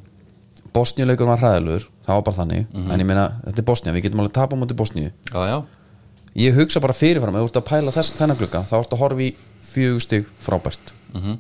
[0.77, 4.21] Bosníuleikur var hræðilegur það var bara þannig, en ég meina þetta er Bosnía við getum
[4.23, 5.11] alveg tapa móti Bosníu
[6.37, 9.01] ég hugsa bara fyrirfram, ef þú ert að pæla þess þennan glugga, þá ert að
[9.01, 9.31] horfa í
[9.71, 11.39] fjögur stig frábært Mhm.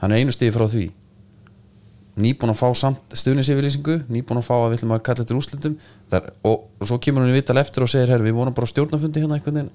[0.00, 0.84] hann er einu stig frá því
[2.18, 5.76] nýbúin að fá samt stuðnisyfirlýsingu nýbúin að fá að við ætlum að kalla eftir úrslitum.
[6.10, 8.72] Þar, og, og svo kemur hann í vital eftir og segir við vorum bara á
[8.72, 9.72] stjórnafundi hérna einhvern veginn.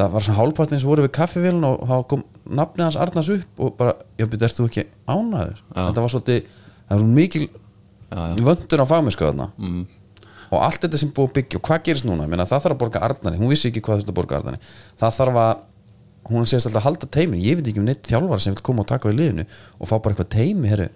[0.00, 2.20] Það var svona hálfpartin sem voru við kaffivélun og þá kom
[2.56, 6.46] nafnið hans Arnars upp og bara, já, betur, ert þú ekki ánæður þetta var svolítið,
[6.88, 7.42] það var mikil
[8.10, 8.44] Já, já.
[8.46, 9.48] vöndur á fagmennsku þarna.
[9.58, 9.82] Mm.
[10.50, 12.80] og allt þetta sem búið að byggja og hvað gerist núna, meina það þarf að
[12.80, 13.38] borga Arnari.
[13.42, 14.58] Hún vissi ekki hvað þetta borga Arnari.
[14.98, 15.52] Það þarf að,
[16.30, 18.82] hún segist alltaf að halda teimi ég veit ekki um neitt þjálfara sem vil koma
[18.82, 20.88] og taka við liðinu og fá bara eitthvað teimi herru.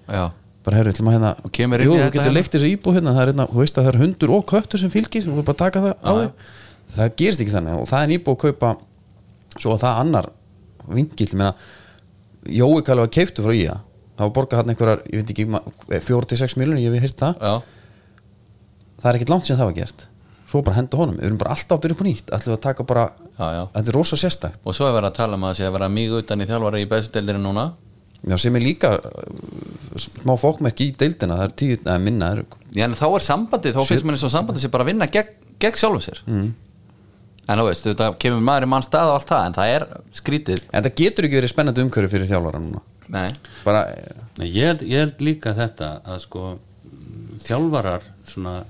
[0.64, 2.34] Bara herru, ætlum að hérna Og jú, þú getur hérna.
[2.38, 4.80] leikt þessi íbúð hérna, það er hérna, þú veist að það er hundur og köttur
[4.82, 6.30] sem fylgir, þú vil bara taka það á þig.
[6.94, 8.70] Það gerist ekki þannig og það er íbúð að kaupa
[9.58, 10.30] svo að það annar
[10.88, 11.54] vingill, ég meina
[12.44, 13.64] Jói Kalli var keiftu frá í
[14.14, 15.46] það var borgað hann einhverjar, ég veit ekki
[16.08, 17.38] 4-6 miljonir, ég hef heyrt það.
[17.40, 17.54] Já.
[19.00, 20.04] það er ekkert langt sem það var gert.
[20.46, 22.28] Svo bara henda honum, við erum bara alltaf að byrja upp á nýtt.
[22.36, 23.04] Ætlum við að taka bara,
[23.34, 23.62] Já, já.
[23.74, 24.60] þetta er rosa sérstakt.
[24.62, 26.46] Og svo er verið að tala um að það sé að vera mjög utan í
[26.50, 27.64] þjálfara í bestudeldinu núna
[28.30, 32.44] já, sem er líka uh, smá fókmerki í deildina, það er tíu, neða minna er,
[32.74, 35.10] Já, en þá er sambandið, þá finnst mér eins og sambandið sé bara að vinna
[35.12, 36.48] gegn, gegn sjálfum sér mm.
[37.46, 39.86] en þú veist, þetta kemur maður í mann stað og allt það, en það er
[40.20, 43.28] skrítið en það getur ekki verið spennandi umhverju fyrir þjálfara núna Nei,
[43.66, 46.46] bara, eh, Nei, ég, held, ég held líka þetta að sko
[47.44, 48.62] þjálfarar svona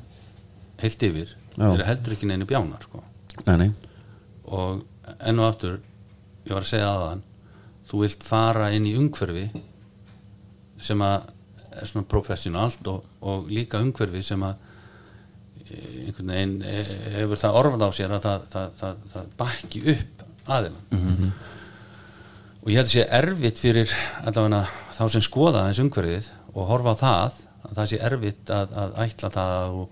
[0.82, 1.68] heilt yfir Já.
[1.70, 3.02] eru heldur ekki neinu bjánar sko.
[3.46, 3.70] nei, nei
[4.44, 4.82] og
[5.20, 5.78] enn og aftur
[6.44, 7.22] ég var að segja aðan
[7.90, 9.48] þú vilt fara inn í umhverfi
[10.84, 11.30] sem að
[11.74, 14.54] er svona professionalt og, og líka umhverfi sem að
[15.66, 19.82] eh, einhvern veginn eh, hefur það orfað á sér að það, það, það, það bakki
[19.94, 21.32] upp aðilan
[22.64, 24.62] og ég held að sé erfitt fyrir allavega
[24.94, 28.96] þá sem skoða þess umhverfið og horfa á það að það sé erfitt að, að
[29.04, 29.84] ætla það að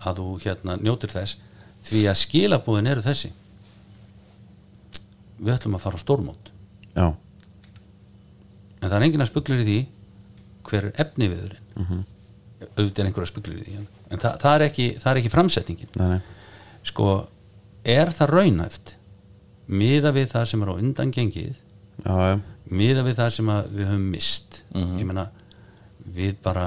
[0.00, 1.36] að þú hérna njótir þess
[1.84, 3.32] því að skilabúðin eru þessi.
[5.40, 6.50] Við ætlum að fara á stórmót
[6.94, 7.06] já,
[8.80, 9.80] en það er enginn að spuglir í því
[10.70, 12.04] hver er efni viðurinn mm -hmm.
[12.76, 13.80] auðvitað er einhverja spuglir í því
[14.10, 15.90] en það, það, er ekki, það er ekki framsetningin.
[16.00, 16.20] Nei, nei.
[16.90, 17.08] Sko,
[17.84, 18.94] er það raunæft
[19.70, 21.60] miða við það sem er á undan gengið?
[22.00, 25.28] Já, já, miða við það sem að við höfum mist ég meina
[26.10, 26.66] við bara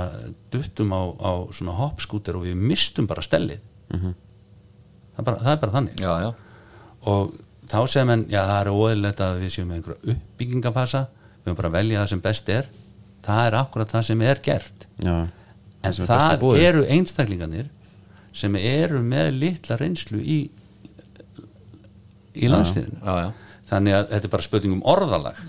[0.54, 3.64] duttum á, á svona hoppskúter og við mistum bara stellið.
[3.92, 4.14] Það,
[5.18, 6.00] er bara, það er bara þannig.
[6.00, 6.30] Já, já.
[7.12, 7.34] Og
[7.72, 11.60] þá segir menn, já það er óeðlilegt að við séum með einhverja uppbyggingafasa við höfum
[11.60, 12.68] bara að velja það sem best er.
[13.24, 14.88] Það er akkurat það sem er gert.
[15.04, 15.16] Já
[15.84, 17.70] en er það eru einstaklingarnir
[18.34, 20.38] sem eru með litla reynslu í
[22.34, 23.28] í já,
[23.70, 25.42] þannig að þetta er bara spurning um orðalag.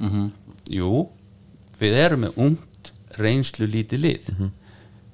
[0.75, 1.07] Jú,
[1.81, 4.29] við erum með ungt reynslu lítið lið.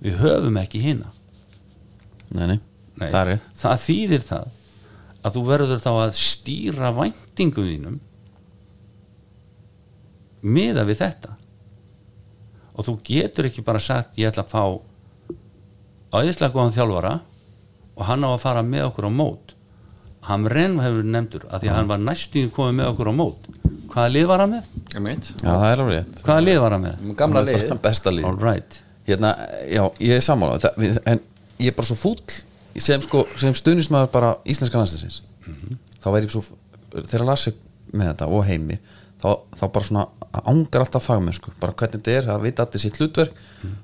[0.01, 1.13] Við höfum ekki hina.
[2.31, 2.59] Nei, nei,
[3.11, 4.51] það er það þýðir það
[5.21, 7.99] að þú verður þá að stýra væntingum þínum
[10.41, 11.35] miða við þetta.
[12.77, 14.63] Og þú getur ekki bara sagt ég ætla að fá
[16.21, 17.15] æðislega góðan þjálfara
[18.01, 19.55] og hann á að fara með okkur á mót.
[20.29, 23.49] Hamren hefur verið nefndur að því að hann var næstuðin komið með okkur á mót.
[23.91, 24.69] Hvaða lið var hann með?
[24.95, 25.31] Einmitt.
[25.41, 26.21] Já, það er alveg rétt.
[26.27, 27.07] Hvaða lið var hann með?
[27.21, 27.73] Gamla Það lið.
[27.87, 28.27] Besta lið.
[28.29, 28.79] All right.
[29.09, 29.31] Hérna,
[29.67, 30.61] já, ég er sammála.
[30.63, 31.23] Það, við, En
[31.61, 32.21] ég er bara svo fúll
[32.77, 35.23] sem, sko, sem stuðnismæður bara íslenska landsinsins
[36.01, 36.45] þá væri ég svo
[36.93, 37.55] þegar að lasi
[37.91, 38.79] með þetta og heimi
[39.21, 40.07] þá, þá bara svona
[40.47, 41.53] ángar alltaf fagmenn sko.
[41.61, 43.41] bara hvernig þetta er, það vita allir sitt hlutverk.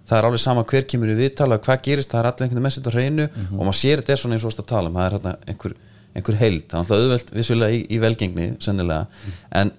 [0.06, 2.68] Það er alveg sama hver kemur í viðtala hvað gerist, það er allir einhvern veginn
[2.68, 4.98] með sitt á hreinu og maður sér þetta er svona eins og að tala um
[4.98, 5.74] það er hérna einhver,
[6.14, 9.08] einhver heild, það er alltaf auðvelt vissulega í, í velgengni, sennilega.
[9.50, 9.74] En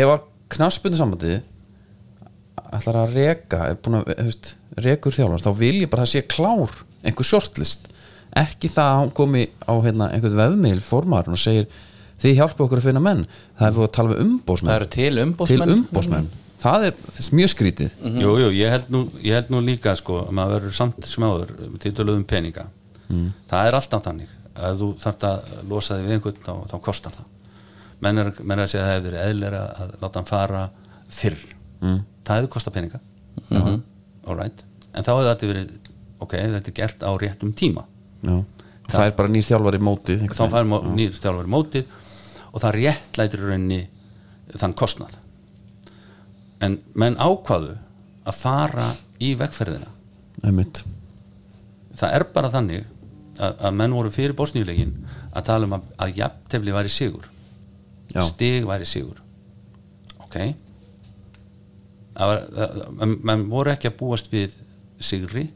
[0.00, 1.36] ef að knaspunni sambandi
[2.78, 3.76] ætlar að reka er
[4.78, 6.72] rekur þjálfar þá vil ég bara að sé klár
[7.08, 7.86] einhver shortlist.
[8.38, 11.68] Ekki það að hann komi á hérna, einhvern vefmiðl formarinn og segir
[12.22, 13.24] þið hjálpa okkur að finna menn.
[13.58, 16.28] Það er við að tala við umbósmenn Það eru til til umbósmenn umbósmenn
[16.58, 17.92] það er, er mjög skrítið.
[18.18, 21.26] Jú, jú, ég held nú, ég held nú líka sko að maður verður samt sem
[21.26, 21.52] áður
[21.82, 22.66] títulegum peninga.
[23.48, 24.32] Það er alltaf þannig.
[24.58, 27.28] Að þú þarft að losa þig við einhvern þá, þá kostar það.
[28.02, 30.64] Menn er, menn er að segja að það hefur eðlera að láta hann fara
[31.14, 31.44] fyrr.
[31.78, 32.00] Mm.
[32.26, 33.00] það hefur kostað peninga.
[33.48, 33.78] Mm
[34.36, 34.64] right.
[34.92, 35.87] en þá hefur þetta verið
[36.18, 37.84] ok, þetta er gert á réttum tíma.
[38.22, 38.42] Já.
[38.88, 40.64] það er bara nýr þjálfar í mótið þá fær
[40.96, 41.90] nýr stjálfur í mótið
[42.48, 43.80] og það réttlætir í rauninni
[44.56, 45.18] þann kostnað.
[46.64, 47.76] En menn ákvaðu
[48.28, 48.88] að fara
[49.22, 49.90] í vegferðina.
[50.42, 50.82] Einmitt.
[51.98, 52.86] Það er bara þannig
[53.38, 54.94] að, að menn voru fyrir bósníuleikin
[55.36, 57.28] að tala um að, að jafntefli væri sigur.
[58.14, 58.22] Já.
[58.24, 59.20] stig væri sigur.
[60.24, 60.38] Ok?
[62.18, 64.56] Menn voru ekki að búast við
[64.98, 65.48] sigri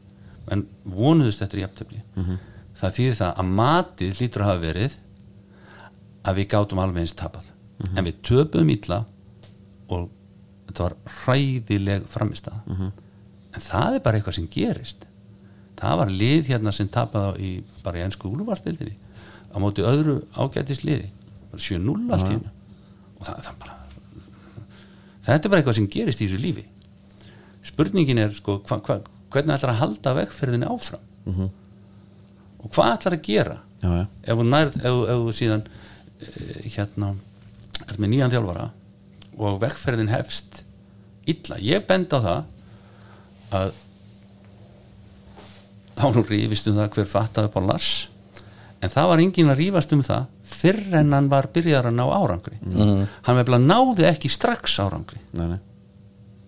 [0.49, 2.01] menn vonuðust eftir jafntefli.
[2.15, 2.37] -hmm.
[2.79, 4.97] það þýðir það að matið hlýtur að hafa verið
[6.23, 7.51] að við gátum alveg eins tapað.
[7.97, 9.05] En við töpuðum ítla
[9.91, 10.09] og
[10.67, 12.59] þetta var hræðileg framistað
[13.53, 15.05] en það er bara eitthvað sem gerist.
[15.77, 18.95] Það var lið hérna sem tapaði á í, bara í ennsku úlfarstildinni
[19.53, 21.11] á móti öðru ágætis liði
[21.51, 22.51] bara 7-0 allt í hennu
[23.19, 23.75] og það, það bara
[25.27, 26.63] þetta er bara eitthvað sem gerist í þessu lífi.
[27.63, 28.99] Spurningin er sko hva, hva,
[29.33, 31.49] hvernig ætlar að halda vegferðinni áfram
[32.63, 34.05] og hvað ætlar að gera já, já.
[34.23, 35.65] ef þú nær, ef, ef þú síðan
[36.23, 37.13] eh, hérna
[37.87, 38.69] er með nýjan þjálfara
[39.37, 40.63] og vegferðin hefst
[41.29, 42.43] illa, ég bend á það
[43.53, 43.73] að
[45.93, 47.91] þá nú rífist um það hver fattaði upp á Lars
[48.83, 52.03] en það var enginn að rífast um það fyrr en hann var byrjar að ná
[52.07, 53.05] árangri mm.
[53.27, 55.59] hann vefnilega náði ekki strax árangri nei, nei.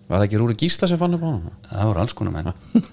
[0.06, 2.52] Var það ekki Rúri Gísla sem fann upp á hann það voru alls konar menn.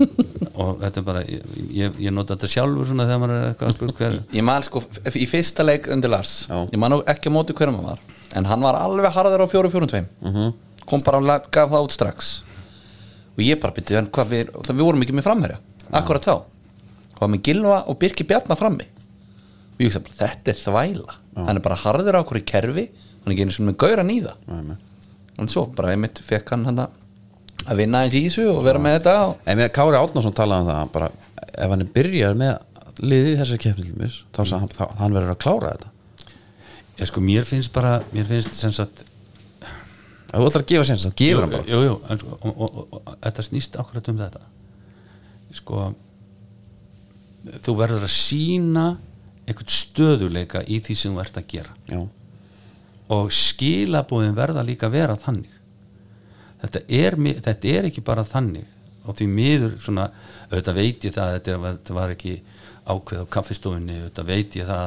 [0.64, 3.76] Og þetta er bara, ég, ég, nota þetta sjálfur svona þegar maður er eitthvað að
[3.78, 4.82] spyrja hver Ég man sko,
[5.14, 6.58] í fyrsta leik undir Lars Já.
[6.74, 8.02] Ég man ekki á móti hverjum hann var
[8.34, 10.54] En hann var alveg harður á 4-4-2 -hmm.
[10.90, 12.32] Kom bara og gaf það út strax.
[13.38, 15.60] Og ég bara hvað við, það við vorum ekki með framherja
[15.92, 16.36] Akkurat þá.
[17.14, 18.88] Það var með Gilva og Birki Bjarnar frammi.
[19.74, 21.16] Og ég hugsa bara, þetta er þvæla.
[21.38, 22.90] Hann er bara harður á í kerfi
[23.24, 24.38] Hann er ekki einu svona með gauran í það.
[24.48, 24.78] Nei, nei.
[25.40, 27.03] En svo bara einmitt fekk hann hann að
[27.80, 29.34] vinna eins í þessu og vera með þetta og...
[29.48, 31.10] En með Kári Átnarsson talaði um það bara,
[31.54, 32.54] ef hann er byrjar með
[33.04, 35.92] liðið þessari keppni til mér þá sagði hann, þá, hann verður að klára þetta.
[37.00, 41.06] Ég sko, mér finnst bara, mér finnst sem sagt ef þú ætlar að gefa séns
[41.06, 41.68] þá gefur hann bara.
[41.70, 44.44] Jú, jú, en, sko, og, og, og, og þetta snýst akkurat um þetta.
[45.54, 45.88] Sko
[47.64, 48.86] þú verður að sína
[49.44, 51.74] einhvern stöðuleika í því sem þú ert að gera.
[51.92, 52.04] Já,
[53.14, 55.60] og skilabúðin verða líka að vera þannig
[56.64, 58.68] þetta er, þetta er ekki bara þannig.
[59.04, 60.08] Og því miður svona
[60.50, 62.36] auðvitað veit ég það að þetta, var- ekki
[62.88, 63.98] ákveð á kaffistofunni.
[64.04, 64.86] Auðvitað veit ég það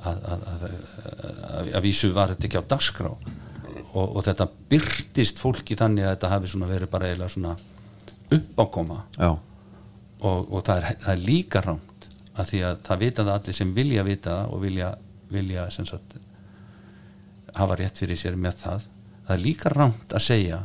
[0.00, 3.12] að, að, að, að, að vísu var þetta ekki á dagskrá.
[3.90, 7.54] Og, og þetta byrtist fólki þannig að þetta hafi svona verið bara eiginlega svona
[8.30, 9.00] uppákoma.
[10.20, 12.08] Og, og það, er, það er líka rámt
[12.40, 14.90] að því að það vita það allir sem vilja vita og vilja,
[15.32, 16.16] vilja sagt,
[17.56, 18.84] hafa rétt fyrir sér með það.
[19.26, 20.60] Það er líka rámt að segja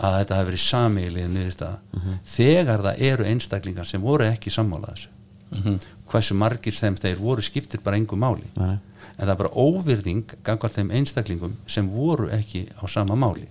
[0.00, 2.04] að þetta hafi verið sameiglið niðurstaða.
[2.34, 5.74] Þegar það eru einstaklingar sem voru ekki sammála þessu.
[6.10, 8.48] Hversu margir þeim þeir voru skiptir bara engu máli.
[8.56, 8.78] Nei.
[9.20, 13.44] en það er bara óvirðing gangvar þeim einstaklingum sem voru ekki á sama máli.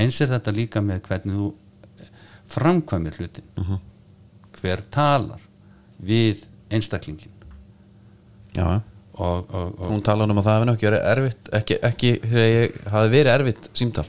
[0.00, 1.48] Eins er þetta líka með hvernig þú
[2.54, 3.44] framkvæmir hlutin.
[4.56, 5.42] Hver talar
[6.00, 7.32] við einstaklingin
[8.56, 8.80] já,
[9.14, 12.78] og, og, og Hún talaði um að það hefði ekki verið erfitt ekki, ekki ég
[12.94, 14.06] hafi verið erfitt símtal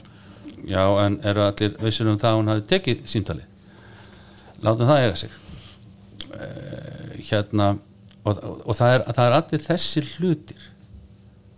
[0.68, 3.48] já, en eru allir vissur um það að hún hafi tekið símtalið?
[4.62, 5.38] Látum það eiga sig.
[6.32, 7.70] Uh, hérna
[8.22, 10.68] og, og, og það, er, það er allir þessir hlutir.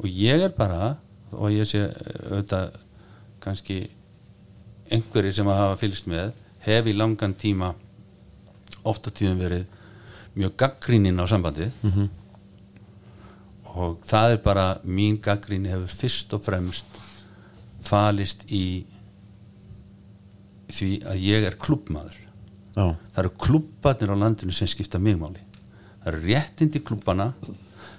[0.01, 0.95] Og ég er bara
[1.35, 2.75] og ég sé eh, auðvitað
[3.43, 3.79] kannski
[4.93, 6.35] einhverjir sem að hafa fylgst með
[6.65, 7.73] hef í langan tíma
[8.85, 9.65] oft á tíðum verið
[10.35, 11.73] mjög gaggríninn á sambandið.
[13.75, 17.01] Og það er bara mín gaggrinni hefur fyrst og fremst
[17.85, 18.85] falist í
[20.73, 22.17] því að ég er klubbmaður
[22.75, 25.43] já, það eru klubbarnir á landinu sem skipta mig máli.
[26.05, 27.33] Það eru réttindi klubbana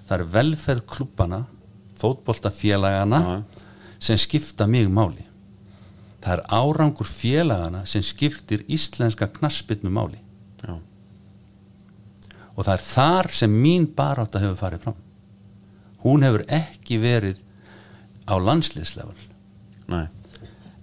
[0.06, 1.46] það eru velferð klubbana
[2.00, 3.44] fótboltafélagana Já.
[4.00, 5.24] sem skipta mig máli.
[6.22, 10.20] Það er árangur félagana sem skiptir íslenska knassbyrnu máli.
[10.66, 10.80] Já,
[12.56, 15.02] og það er þar sem mín barátta hefur farið fram.
[16.06, 17.42] Hún hefur ekki verið
[18.26, 19.18] á landsliðslevel.
[19.92, 20.08] Nei.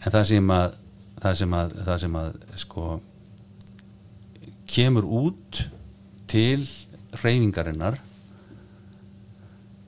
[0.02, 0.76] En það sem að
[1.22, 2.30] það sem að, það sem að
[2.62, 2.86] sko
[4.72, 5.62] kemur út
[6.32, 6.62] til
[7.22, 7.98] reyfingarinnar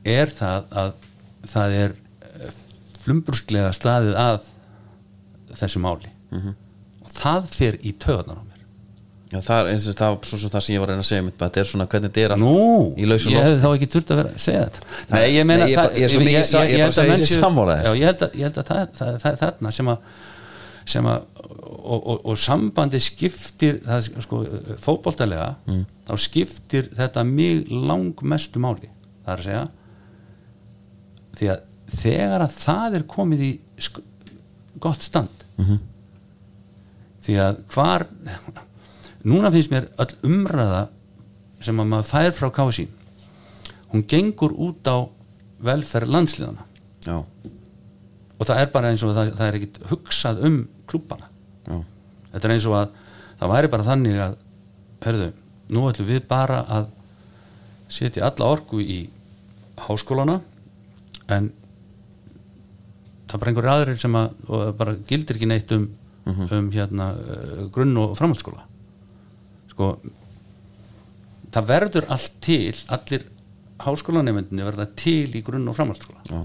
[0.05, 0.91] er það að
[1.49, 1.95] það er
[3.05, 4.51] flumburslega staðið að
[5.61, 6.11] þessu máli.
[7.05, 8.61] Og það fer í töðunar á mér.
[9.35, 11.09] Já, það er eins og það svo sem það sem ég var að reyna að
[11.09, 12.53] segja mitt, þetta er svona hvernig þetta er Nú,
[13.01, 14.85] ég hefði þá ekki þurft að vera að segja þetta.
[15.15, 16.85] Nei, ég meina Nei, ég ég svo ég
[17.99, 19.99] ég held að, ég held að það, það, það er þarna sem að
[20.85, 21.25] sem að
[21.85, 24.43] og, og, og sambandi skiptir það, sko,
[24.81, 25.85] fótboltalega Mm.
[26.09, 28.89] þá skiptir þetta mig langmestu máli
[29.25, 29.65] það er að segja
[31.39, 31.63] því að
[32.05, 33.53] þegar að það er komið í
[34.81, 35.79] gott stand Mhm.
[37.25, 38.07] því að hvar
[39.25, 40.89] núna finnst mér öll umræða
[41.65, 42.89] sem að maður fær frá kási
[43.93, 45.09] hún gengur út á
[45.65, 46.65] velferð landsliðana
[47.07, 47.19] Já,
[48.39, 50.59] og það er bara eins og það, það er ekkit hugsað um
[50.91, 51.31] klubbana
[51.67, 51.79] já,
[52.33, 52.95] þetta er eins og að
[53.41, 54.37] það væri bara þannig að
[55.05, 55.29] hörðu,
[55.75, 56.89] nú ætlum við bara að
[57.93, 59.05] setja alla orku í
[59.85, 60.41] háskólana
[61.35, 61.51] en
[63.29, 65.87] það er bara einhverju aðrir sem að bara gildir ekki neitt um,
[66.27, 68.65] um hérna uh, grunn og framhaldsskóla.
[69.73, 69.91] Sko
[71.55, 73.27] það verður allt til allir
[73.85, 76.23] háskólanemyndinni verða til í grunn og framhaldsskóla.
[76.31, 76.45] Já,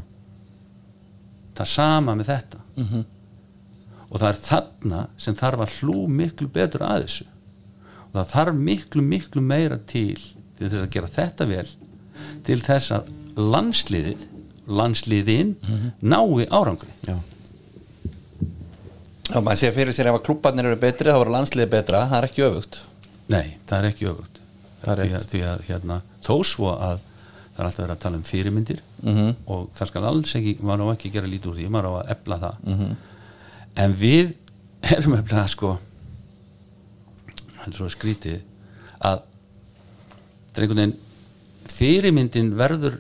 [1.60, 2.64] það sama með þetta
[4.10, 7.26] og það er þarna sem þarf að hlú miklu betur að þessu.
[8.10, 10.18] Og það þarf miklu miklu meira til
[10.60, 11.68] til þess að gera þetta vel
[12.44, 14.26] til þess að landsliðið
[14.70, 15.56] landsliðin
[16.02, 16.92] nái árangri.
[17.08, 17.16] Já,
[19.30, 22.18] Já, maður sé fyrir sér ef að klubbarnir eru betri þá voru landsliði betra, það
[22.24, 22.80] er ekki öfugt.
[23.30, 24.40] Nei, það er ekki öfugt.
[24.90, 28.18] Er því, að, því að hérna, þó svo að það er alltaf verið að tala
[28.18, 29.30] um fyrirmyndir Mhm.
[29.52, 32.12] og það skal alls ekki maður á ekki gera lítið úr því, maður á að
[32.16, 32.56] efla það
[33.80, 34.34] en við
[34.96, 35.76] erum efla sko
[37.60, 38.40] það er svo skrítið
[39.00, 39.22] að
[40.50, 40.98] það er einhvern veginn
[41.70, 43.00] fyrirmyndin verður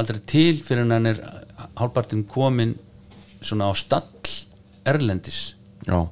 [0.00, 1.20] aldrei til fyrir hann er
[1.78, 2.74] hálpartin komin
[3.40, 4.08] svona á stall
[4.84, 5.54] erlendis.
[5.86, 6.08] Já,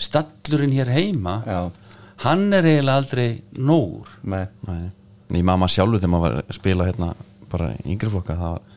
[0.00, 1.70] stallurinn hér heima Já,
[2.24, 3.28] hann er eiginlega aldrei
[3.58, 4.08] nógur.
[4.22, 4.90] Með nei.
[5.30, 7.10] Ný mamma sjálfur þegar maður var að spila hérna
[7.50, 8.69] bara yngri flokka það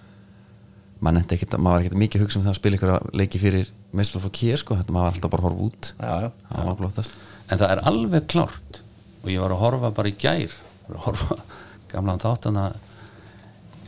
[1.03, 3.69] maður ekkert, maður var ekkert mikið að hugsa um það að spila ykkur leiki fyrir
[3.99, 5.89] meistlaflokk hér sko, þetta maður var alltaf bara að horfa út.
[5.99, 7.17] Já, já, það var blottast
[7.51, 8.79] en það er alveg klárt.
[9.23, 10.55] Og ég var að horfa bara í gær
[10.89, 11.37] að horfa
[11.93, 12.65] gamlan þáttana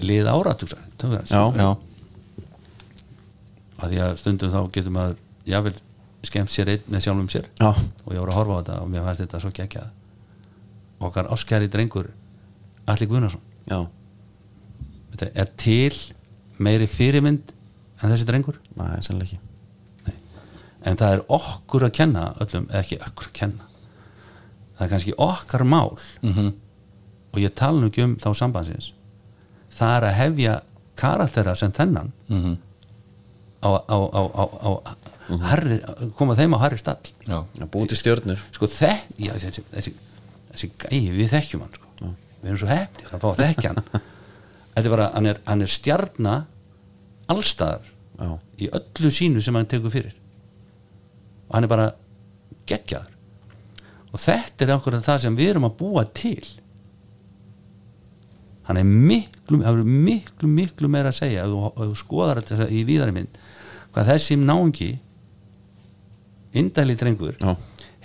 [0.05, 1.41] lið áratugsar Já.
[1.55, 1.69] já,
[3.83, 5.73] að því að stundum þá getur maður jável
[6.25, 7.49] skemmt sér einn með sjálfum sér.
[7.59, 9.89] Já, og ég var að horfa á þetta og mér fannst þetta svo geggjað.
[11.05, 12.07] Okkar áskæri drengur
[12.89, 13.79] Alli Guðnarsson já,
[15.11, 15.97] þetta er til
[16.57, 17.51] meiri fyrirmynd
[18.01, 18.59] en þessi drengur?
[18.75, 19.39] Nei, sannlega ekki.
[20.85, 23.63] En það er okkur að kenna öllum, eða ekki okkur að kenna.
[24.75, 26.53] Það er kannski okkar mál -hmm.
[27.33, 28.91] og ég tala nú ekki um þá sambandsins
[29.75, 30.61] það er að hefja
[30.95, 32.57] karaktera sem þennan Mhm.
[33.61, 35.79] á, á, á, á, á herri,
[36.15, 37.01] koma þeim á harri stall.
[37.27, 37.43] Já,
[37.87, 38.39] til stjörnur.
[38.51, 39.93] Sko þekk, já þessi, þessi,
[40.53, 41.85] þessi gæi, við þekkjum hann sko.
[42.43, 43.83] við erum svo hefni að fá að þekkja hann
[44.75, 46.37] þetta er bara, hann er, hann er stjarna
[47.31, 48.29] allstaðar Já,
[48.63, 50.13] í öllu sínu sem hann tekur fyrir.
[51.49, 51.87] Og hann er bara
[52.69, 53.11] geggjaður.
[54.13, 56.45] Og þetta er okkur það sem við erum að búa til.
[58.69, 62.41] Hann er miklu það er miklu, miklu meira að segja ef þú, ef þú skoðar
[62.41, 63.35] þetta í víðari mynd
[63.93, 64.87] hvað þessi náungi
[66.57, 67.53] indæli drengur Já.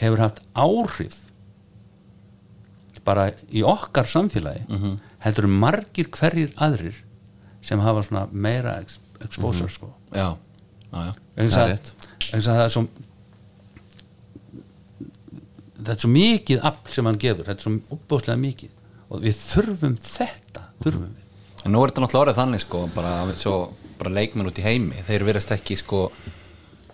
[0.02, 1.16] hefur haft áhrif
[3.11, 4.64] bara í okkar samfélagi
[5.26, 7.02] heldur um margir hverjir aðrir
[7.61, 9.90] sem hafa svona meira ex exposure sko.
[10.16, 10.30] Já,
[10.92, 11.12] já, já.
[11.36, 11.94] Það er rétt.
[12.32, 12.84] það er svo
[15.80, 18.70] þetta er svo mikið afl sem hann gefur, þetta er svo uppbóðslega mikið
[19.11, 21.26] og við þurfum þetta þurfum við
[21.61, 23.11] En nú er þetta náttúrulega orðið þannig sko bara,
[24.00, 26.06] bara leikmenn út í heimi þeir verðast ekki sko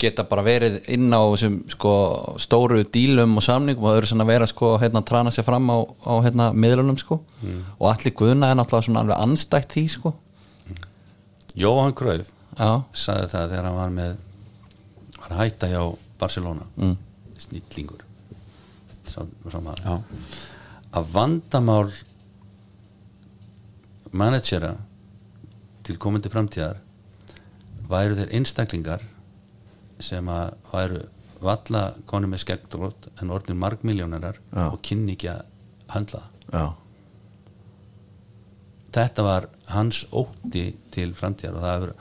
[0.00, 1.92] geta bara verið inn á þessum sko,
[2.42, 5.46] stóru dílum og samningum og þau eru svona að vera sko, hérna, að trana sér
[5.46, 7.20] fram á, á hérna, miðlunum sko.
[7.78, 10.14] og allir guðna er náttúrulega svona alveg anstætt því sko.
[11.56, 14.16] Jóhann Kröf já, sagði það þegar hann var með
[15.20, 15.82] var að hætta hjá
[16.20, 16.66] Barcelona.
[16.76, 16.96] Mm.
[17.38, 18.02] snillingur.
[19.06, 19.22] Sá,
[20.96, 21.90] að vandamál
[24.16, 24.72] managera
[25.86, 26.80] til komandi framtíðar
[27.90, 29.04] væru þeir einstaklingar
[30.00, 31.02] sem að væru
[31.40, 34.38] valla konu með skeggdrótt en orðin margmiljónarar
[34.72, 35.42] og kynni ekki að
[35.92, 36.66] handla það já,
[38.96, 41.92] þetta var hans ótti til framtíðar og það hefur,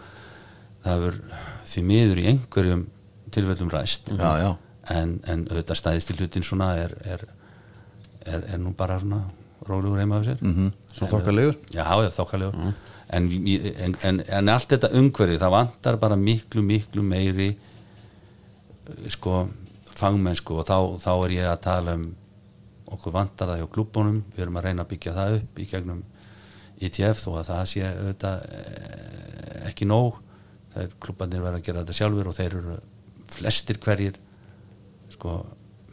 [0.85, 1.17] það hefur
[1.65, 2.85] því miður í einhverjum
[3.35, 4.11] tilfellum ræst.
[4.15, 4.49] Já, já.
[4.95, 7.23] En, en auðvitað stæðist í hlutin svona er, er,
[8.23, 9.23] er, er nú bara svona
[9.65, 10.41] rólegur heima af sér.
[10.41, 10.71] Mm -hmm.
[10.93, 11.55] Svo þokkalegur.
[11.73, 12.73] já, þokkalegur.
[13.15, 17.57] Í- en, en, en allt þetta umhverfi það vantar bara miklu, miklu meiri
[19.13, 19.45] sko
[19.95, 22.05] fangmennsku og þá, þá er ég að tala um
[22.95, 24.21] okkur vantar það hjá klúbunum.
[24.35, 26.03] Við erum að reyna að byggja það upp í gegnum
[26.85, 30.21] ITF þó að það sé auðvitað eh, ekki nóg.
[30.75, 32.79] Þeir klúbandir verða að gera þetta sjálfur og þeir eru
[33.35, 34.19] flestir hverjir
[35.15, 35.37] sko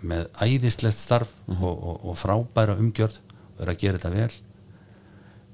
[0.03, 4.40] með æðislegt starf og, og, og frábæra umgjörð og eru að gera þetta vel.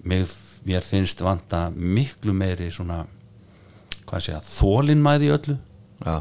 [0.08, 0.32] Mig,
[0.64, 3.02] mér finnst vanta miklu meiri svona
[4.08, 5.58] hvað segja, þólinmæði í öllu.
[6.00, 6.16] Já.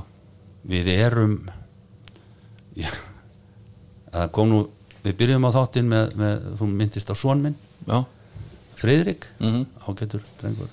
[0.68, 1.36] Við erum
[2.78, 2.90] já,
[4.14, 4.62] það kom nú
[5.06, 7.56] við byrjum á þáttinn með, með þú myndist á son minn,
[7.88, 8.04] já.
[8.78, 9.64] Friðrik Mhm.
[9.88, 10.70] ágætur drengur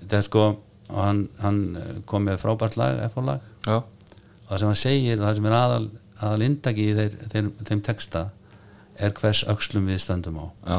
[0.00, 0.44] þetta er sko,
[0.90, 1.58] hann, hann
[2.06, 3.76] kom með frábært lag, F-lag já.
[3.82, 5.90] og það sem hann segir, það sem er aðal,
[6.20, 8.24] aðal indagi í þeir, þeir, þeim texta
[8.98, 10.78] er hvers öxlum við stöndum á já.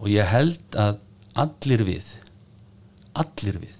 [0.00, 0.98] og ég held að
[1.36, 2.10] allir við
[3.14, 3.76] allir við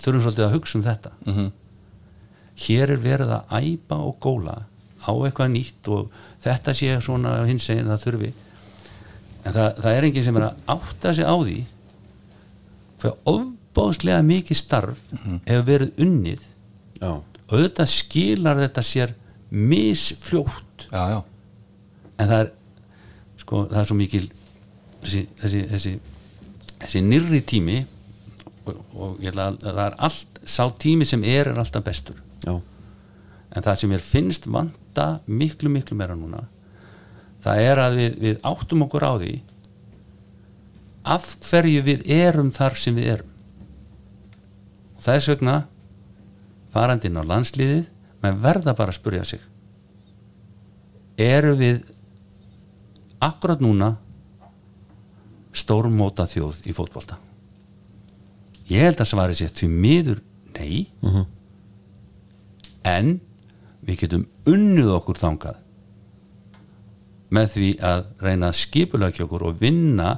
[0.00, 1.12] þurfum svolítið að hugsa um þetta.
[1.26, 1.52] Mhm.
[2.56, 4.54] hér er verið að æpa og góla
[5.04, 8.30] á eitthvað nýtt og þetta sé svona hins eginn það þurfi.
[9.44, 11.58] En það, það er enginn sem er að átta sig á því
[13.02, 14.98] hver ofbáðslega mikið starf
[15.46, 16.40] hefur verið unnið.
[16.96, 19.12] Já, og auðvitað skilar þetta sér
[19.50, 20.88] misfljótt.
[20.90, 21.20] Já, já.
[22.18, 22.50] en það er
[23.36, 24.24] sko, það er svo mikil
[25.02, 25.92] þessi, þessi, þessi,
[26.80, 27.76] þessi nýrri tími
[28.66, 32.20] og, og ég ætla að það er allt sá tími sem er er alltaf bestur.
[32.44, 36.44] Já, en það sem mér finnst vanta miklu miklu meira núna
[37.46, 39.34] það er að við, við áttum okkur á því
[41.06, 43.34] af hverju við erum þar sem við erum.
[44.96, 45.58] Og þess vegna
[46.74, 47.84] farandi inn á landsliðið
[48.24, 49.44] menn verða bara að spurja sig
[51.20, 51.84] eru við
[53.22, 53.94] akkurat núna
[55.56, 57.16] stórmóta þjóð í fótbolta
[58.70, 60.22] ég held að svari sér því miður
[60.56, 60.86] nei.
[62.86, 63.20] En
[63.86, 65.62] við getum unnið okkur þangað
[67.36, 70.12] með því að reyna að skipulegja okkur og vinna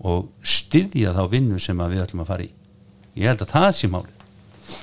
[0.00, 2.50] og styðja þá vinnu sem við ætlum að fara í.
[3.14, 4.19] Ég held að það sé máli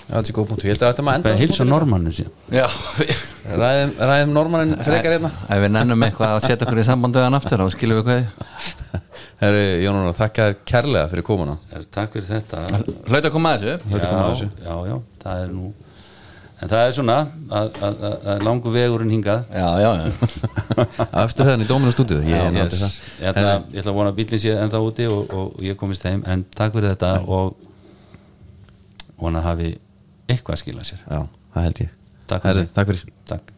[0.07, 2.35] það er góð punktu Ég held að þetta maður enda bara hilsa normannu síðan.
[2.53, 2.67] Já.
[3.47, 5.31] Ræðum, ræðum normannin frekar hérna.
[5.47, 8.07] ef við nennum eitthvað að setja okkur í samband við hann aftur þá skilum við
[8.09, 8.21] hvað
[9.41, 11.57] Herri, Jónuna, þakka þér kærlega fyrir komuna.
[11.69, 12.63] Er- takk fyrir þetta.
[13.05, 13.91] Hlaut að koma að þessu.
[13.91, 14.47] Hlaut að koma að já, þessu.
[14.65, 15.73] já, já, það er nú
[16.57, 17.15] en það er svona
[17.53, 19.43] að, að, að, að langu vegurinn hingað.
[19.53, 21.05] Já, já, já.
[21.21, 23.03] Afstu höfðan í Dóminu stúdíu Ég Já, er náttúrulega yes.
[23.21, 23.37] það ég,
[23.77, 26.23] ætla, að vona að bílinn sé ennþá úti og, og ég komist heim.
[26.25, 27.66] En takk fyrir þetta og
[29.21, 29.69] vona að hafi
[30.27, 31.03] eitthvað að skila sér.
[31.05, 31.21] Já,
[31.53, 31.93] það held ég.
[32.27, 32.57] Takk fyrir.
[32.63, 32.73] Herri.
[32.75, 33.13] Takk fyrir.
[33.27, 33.56] Takk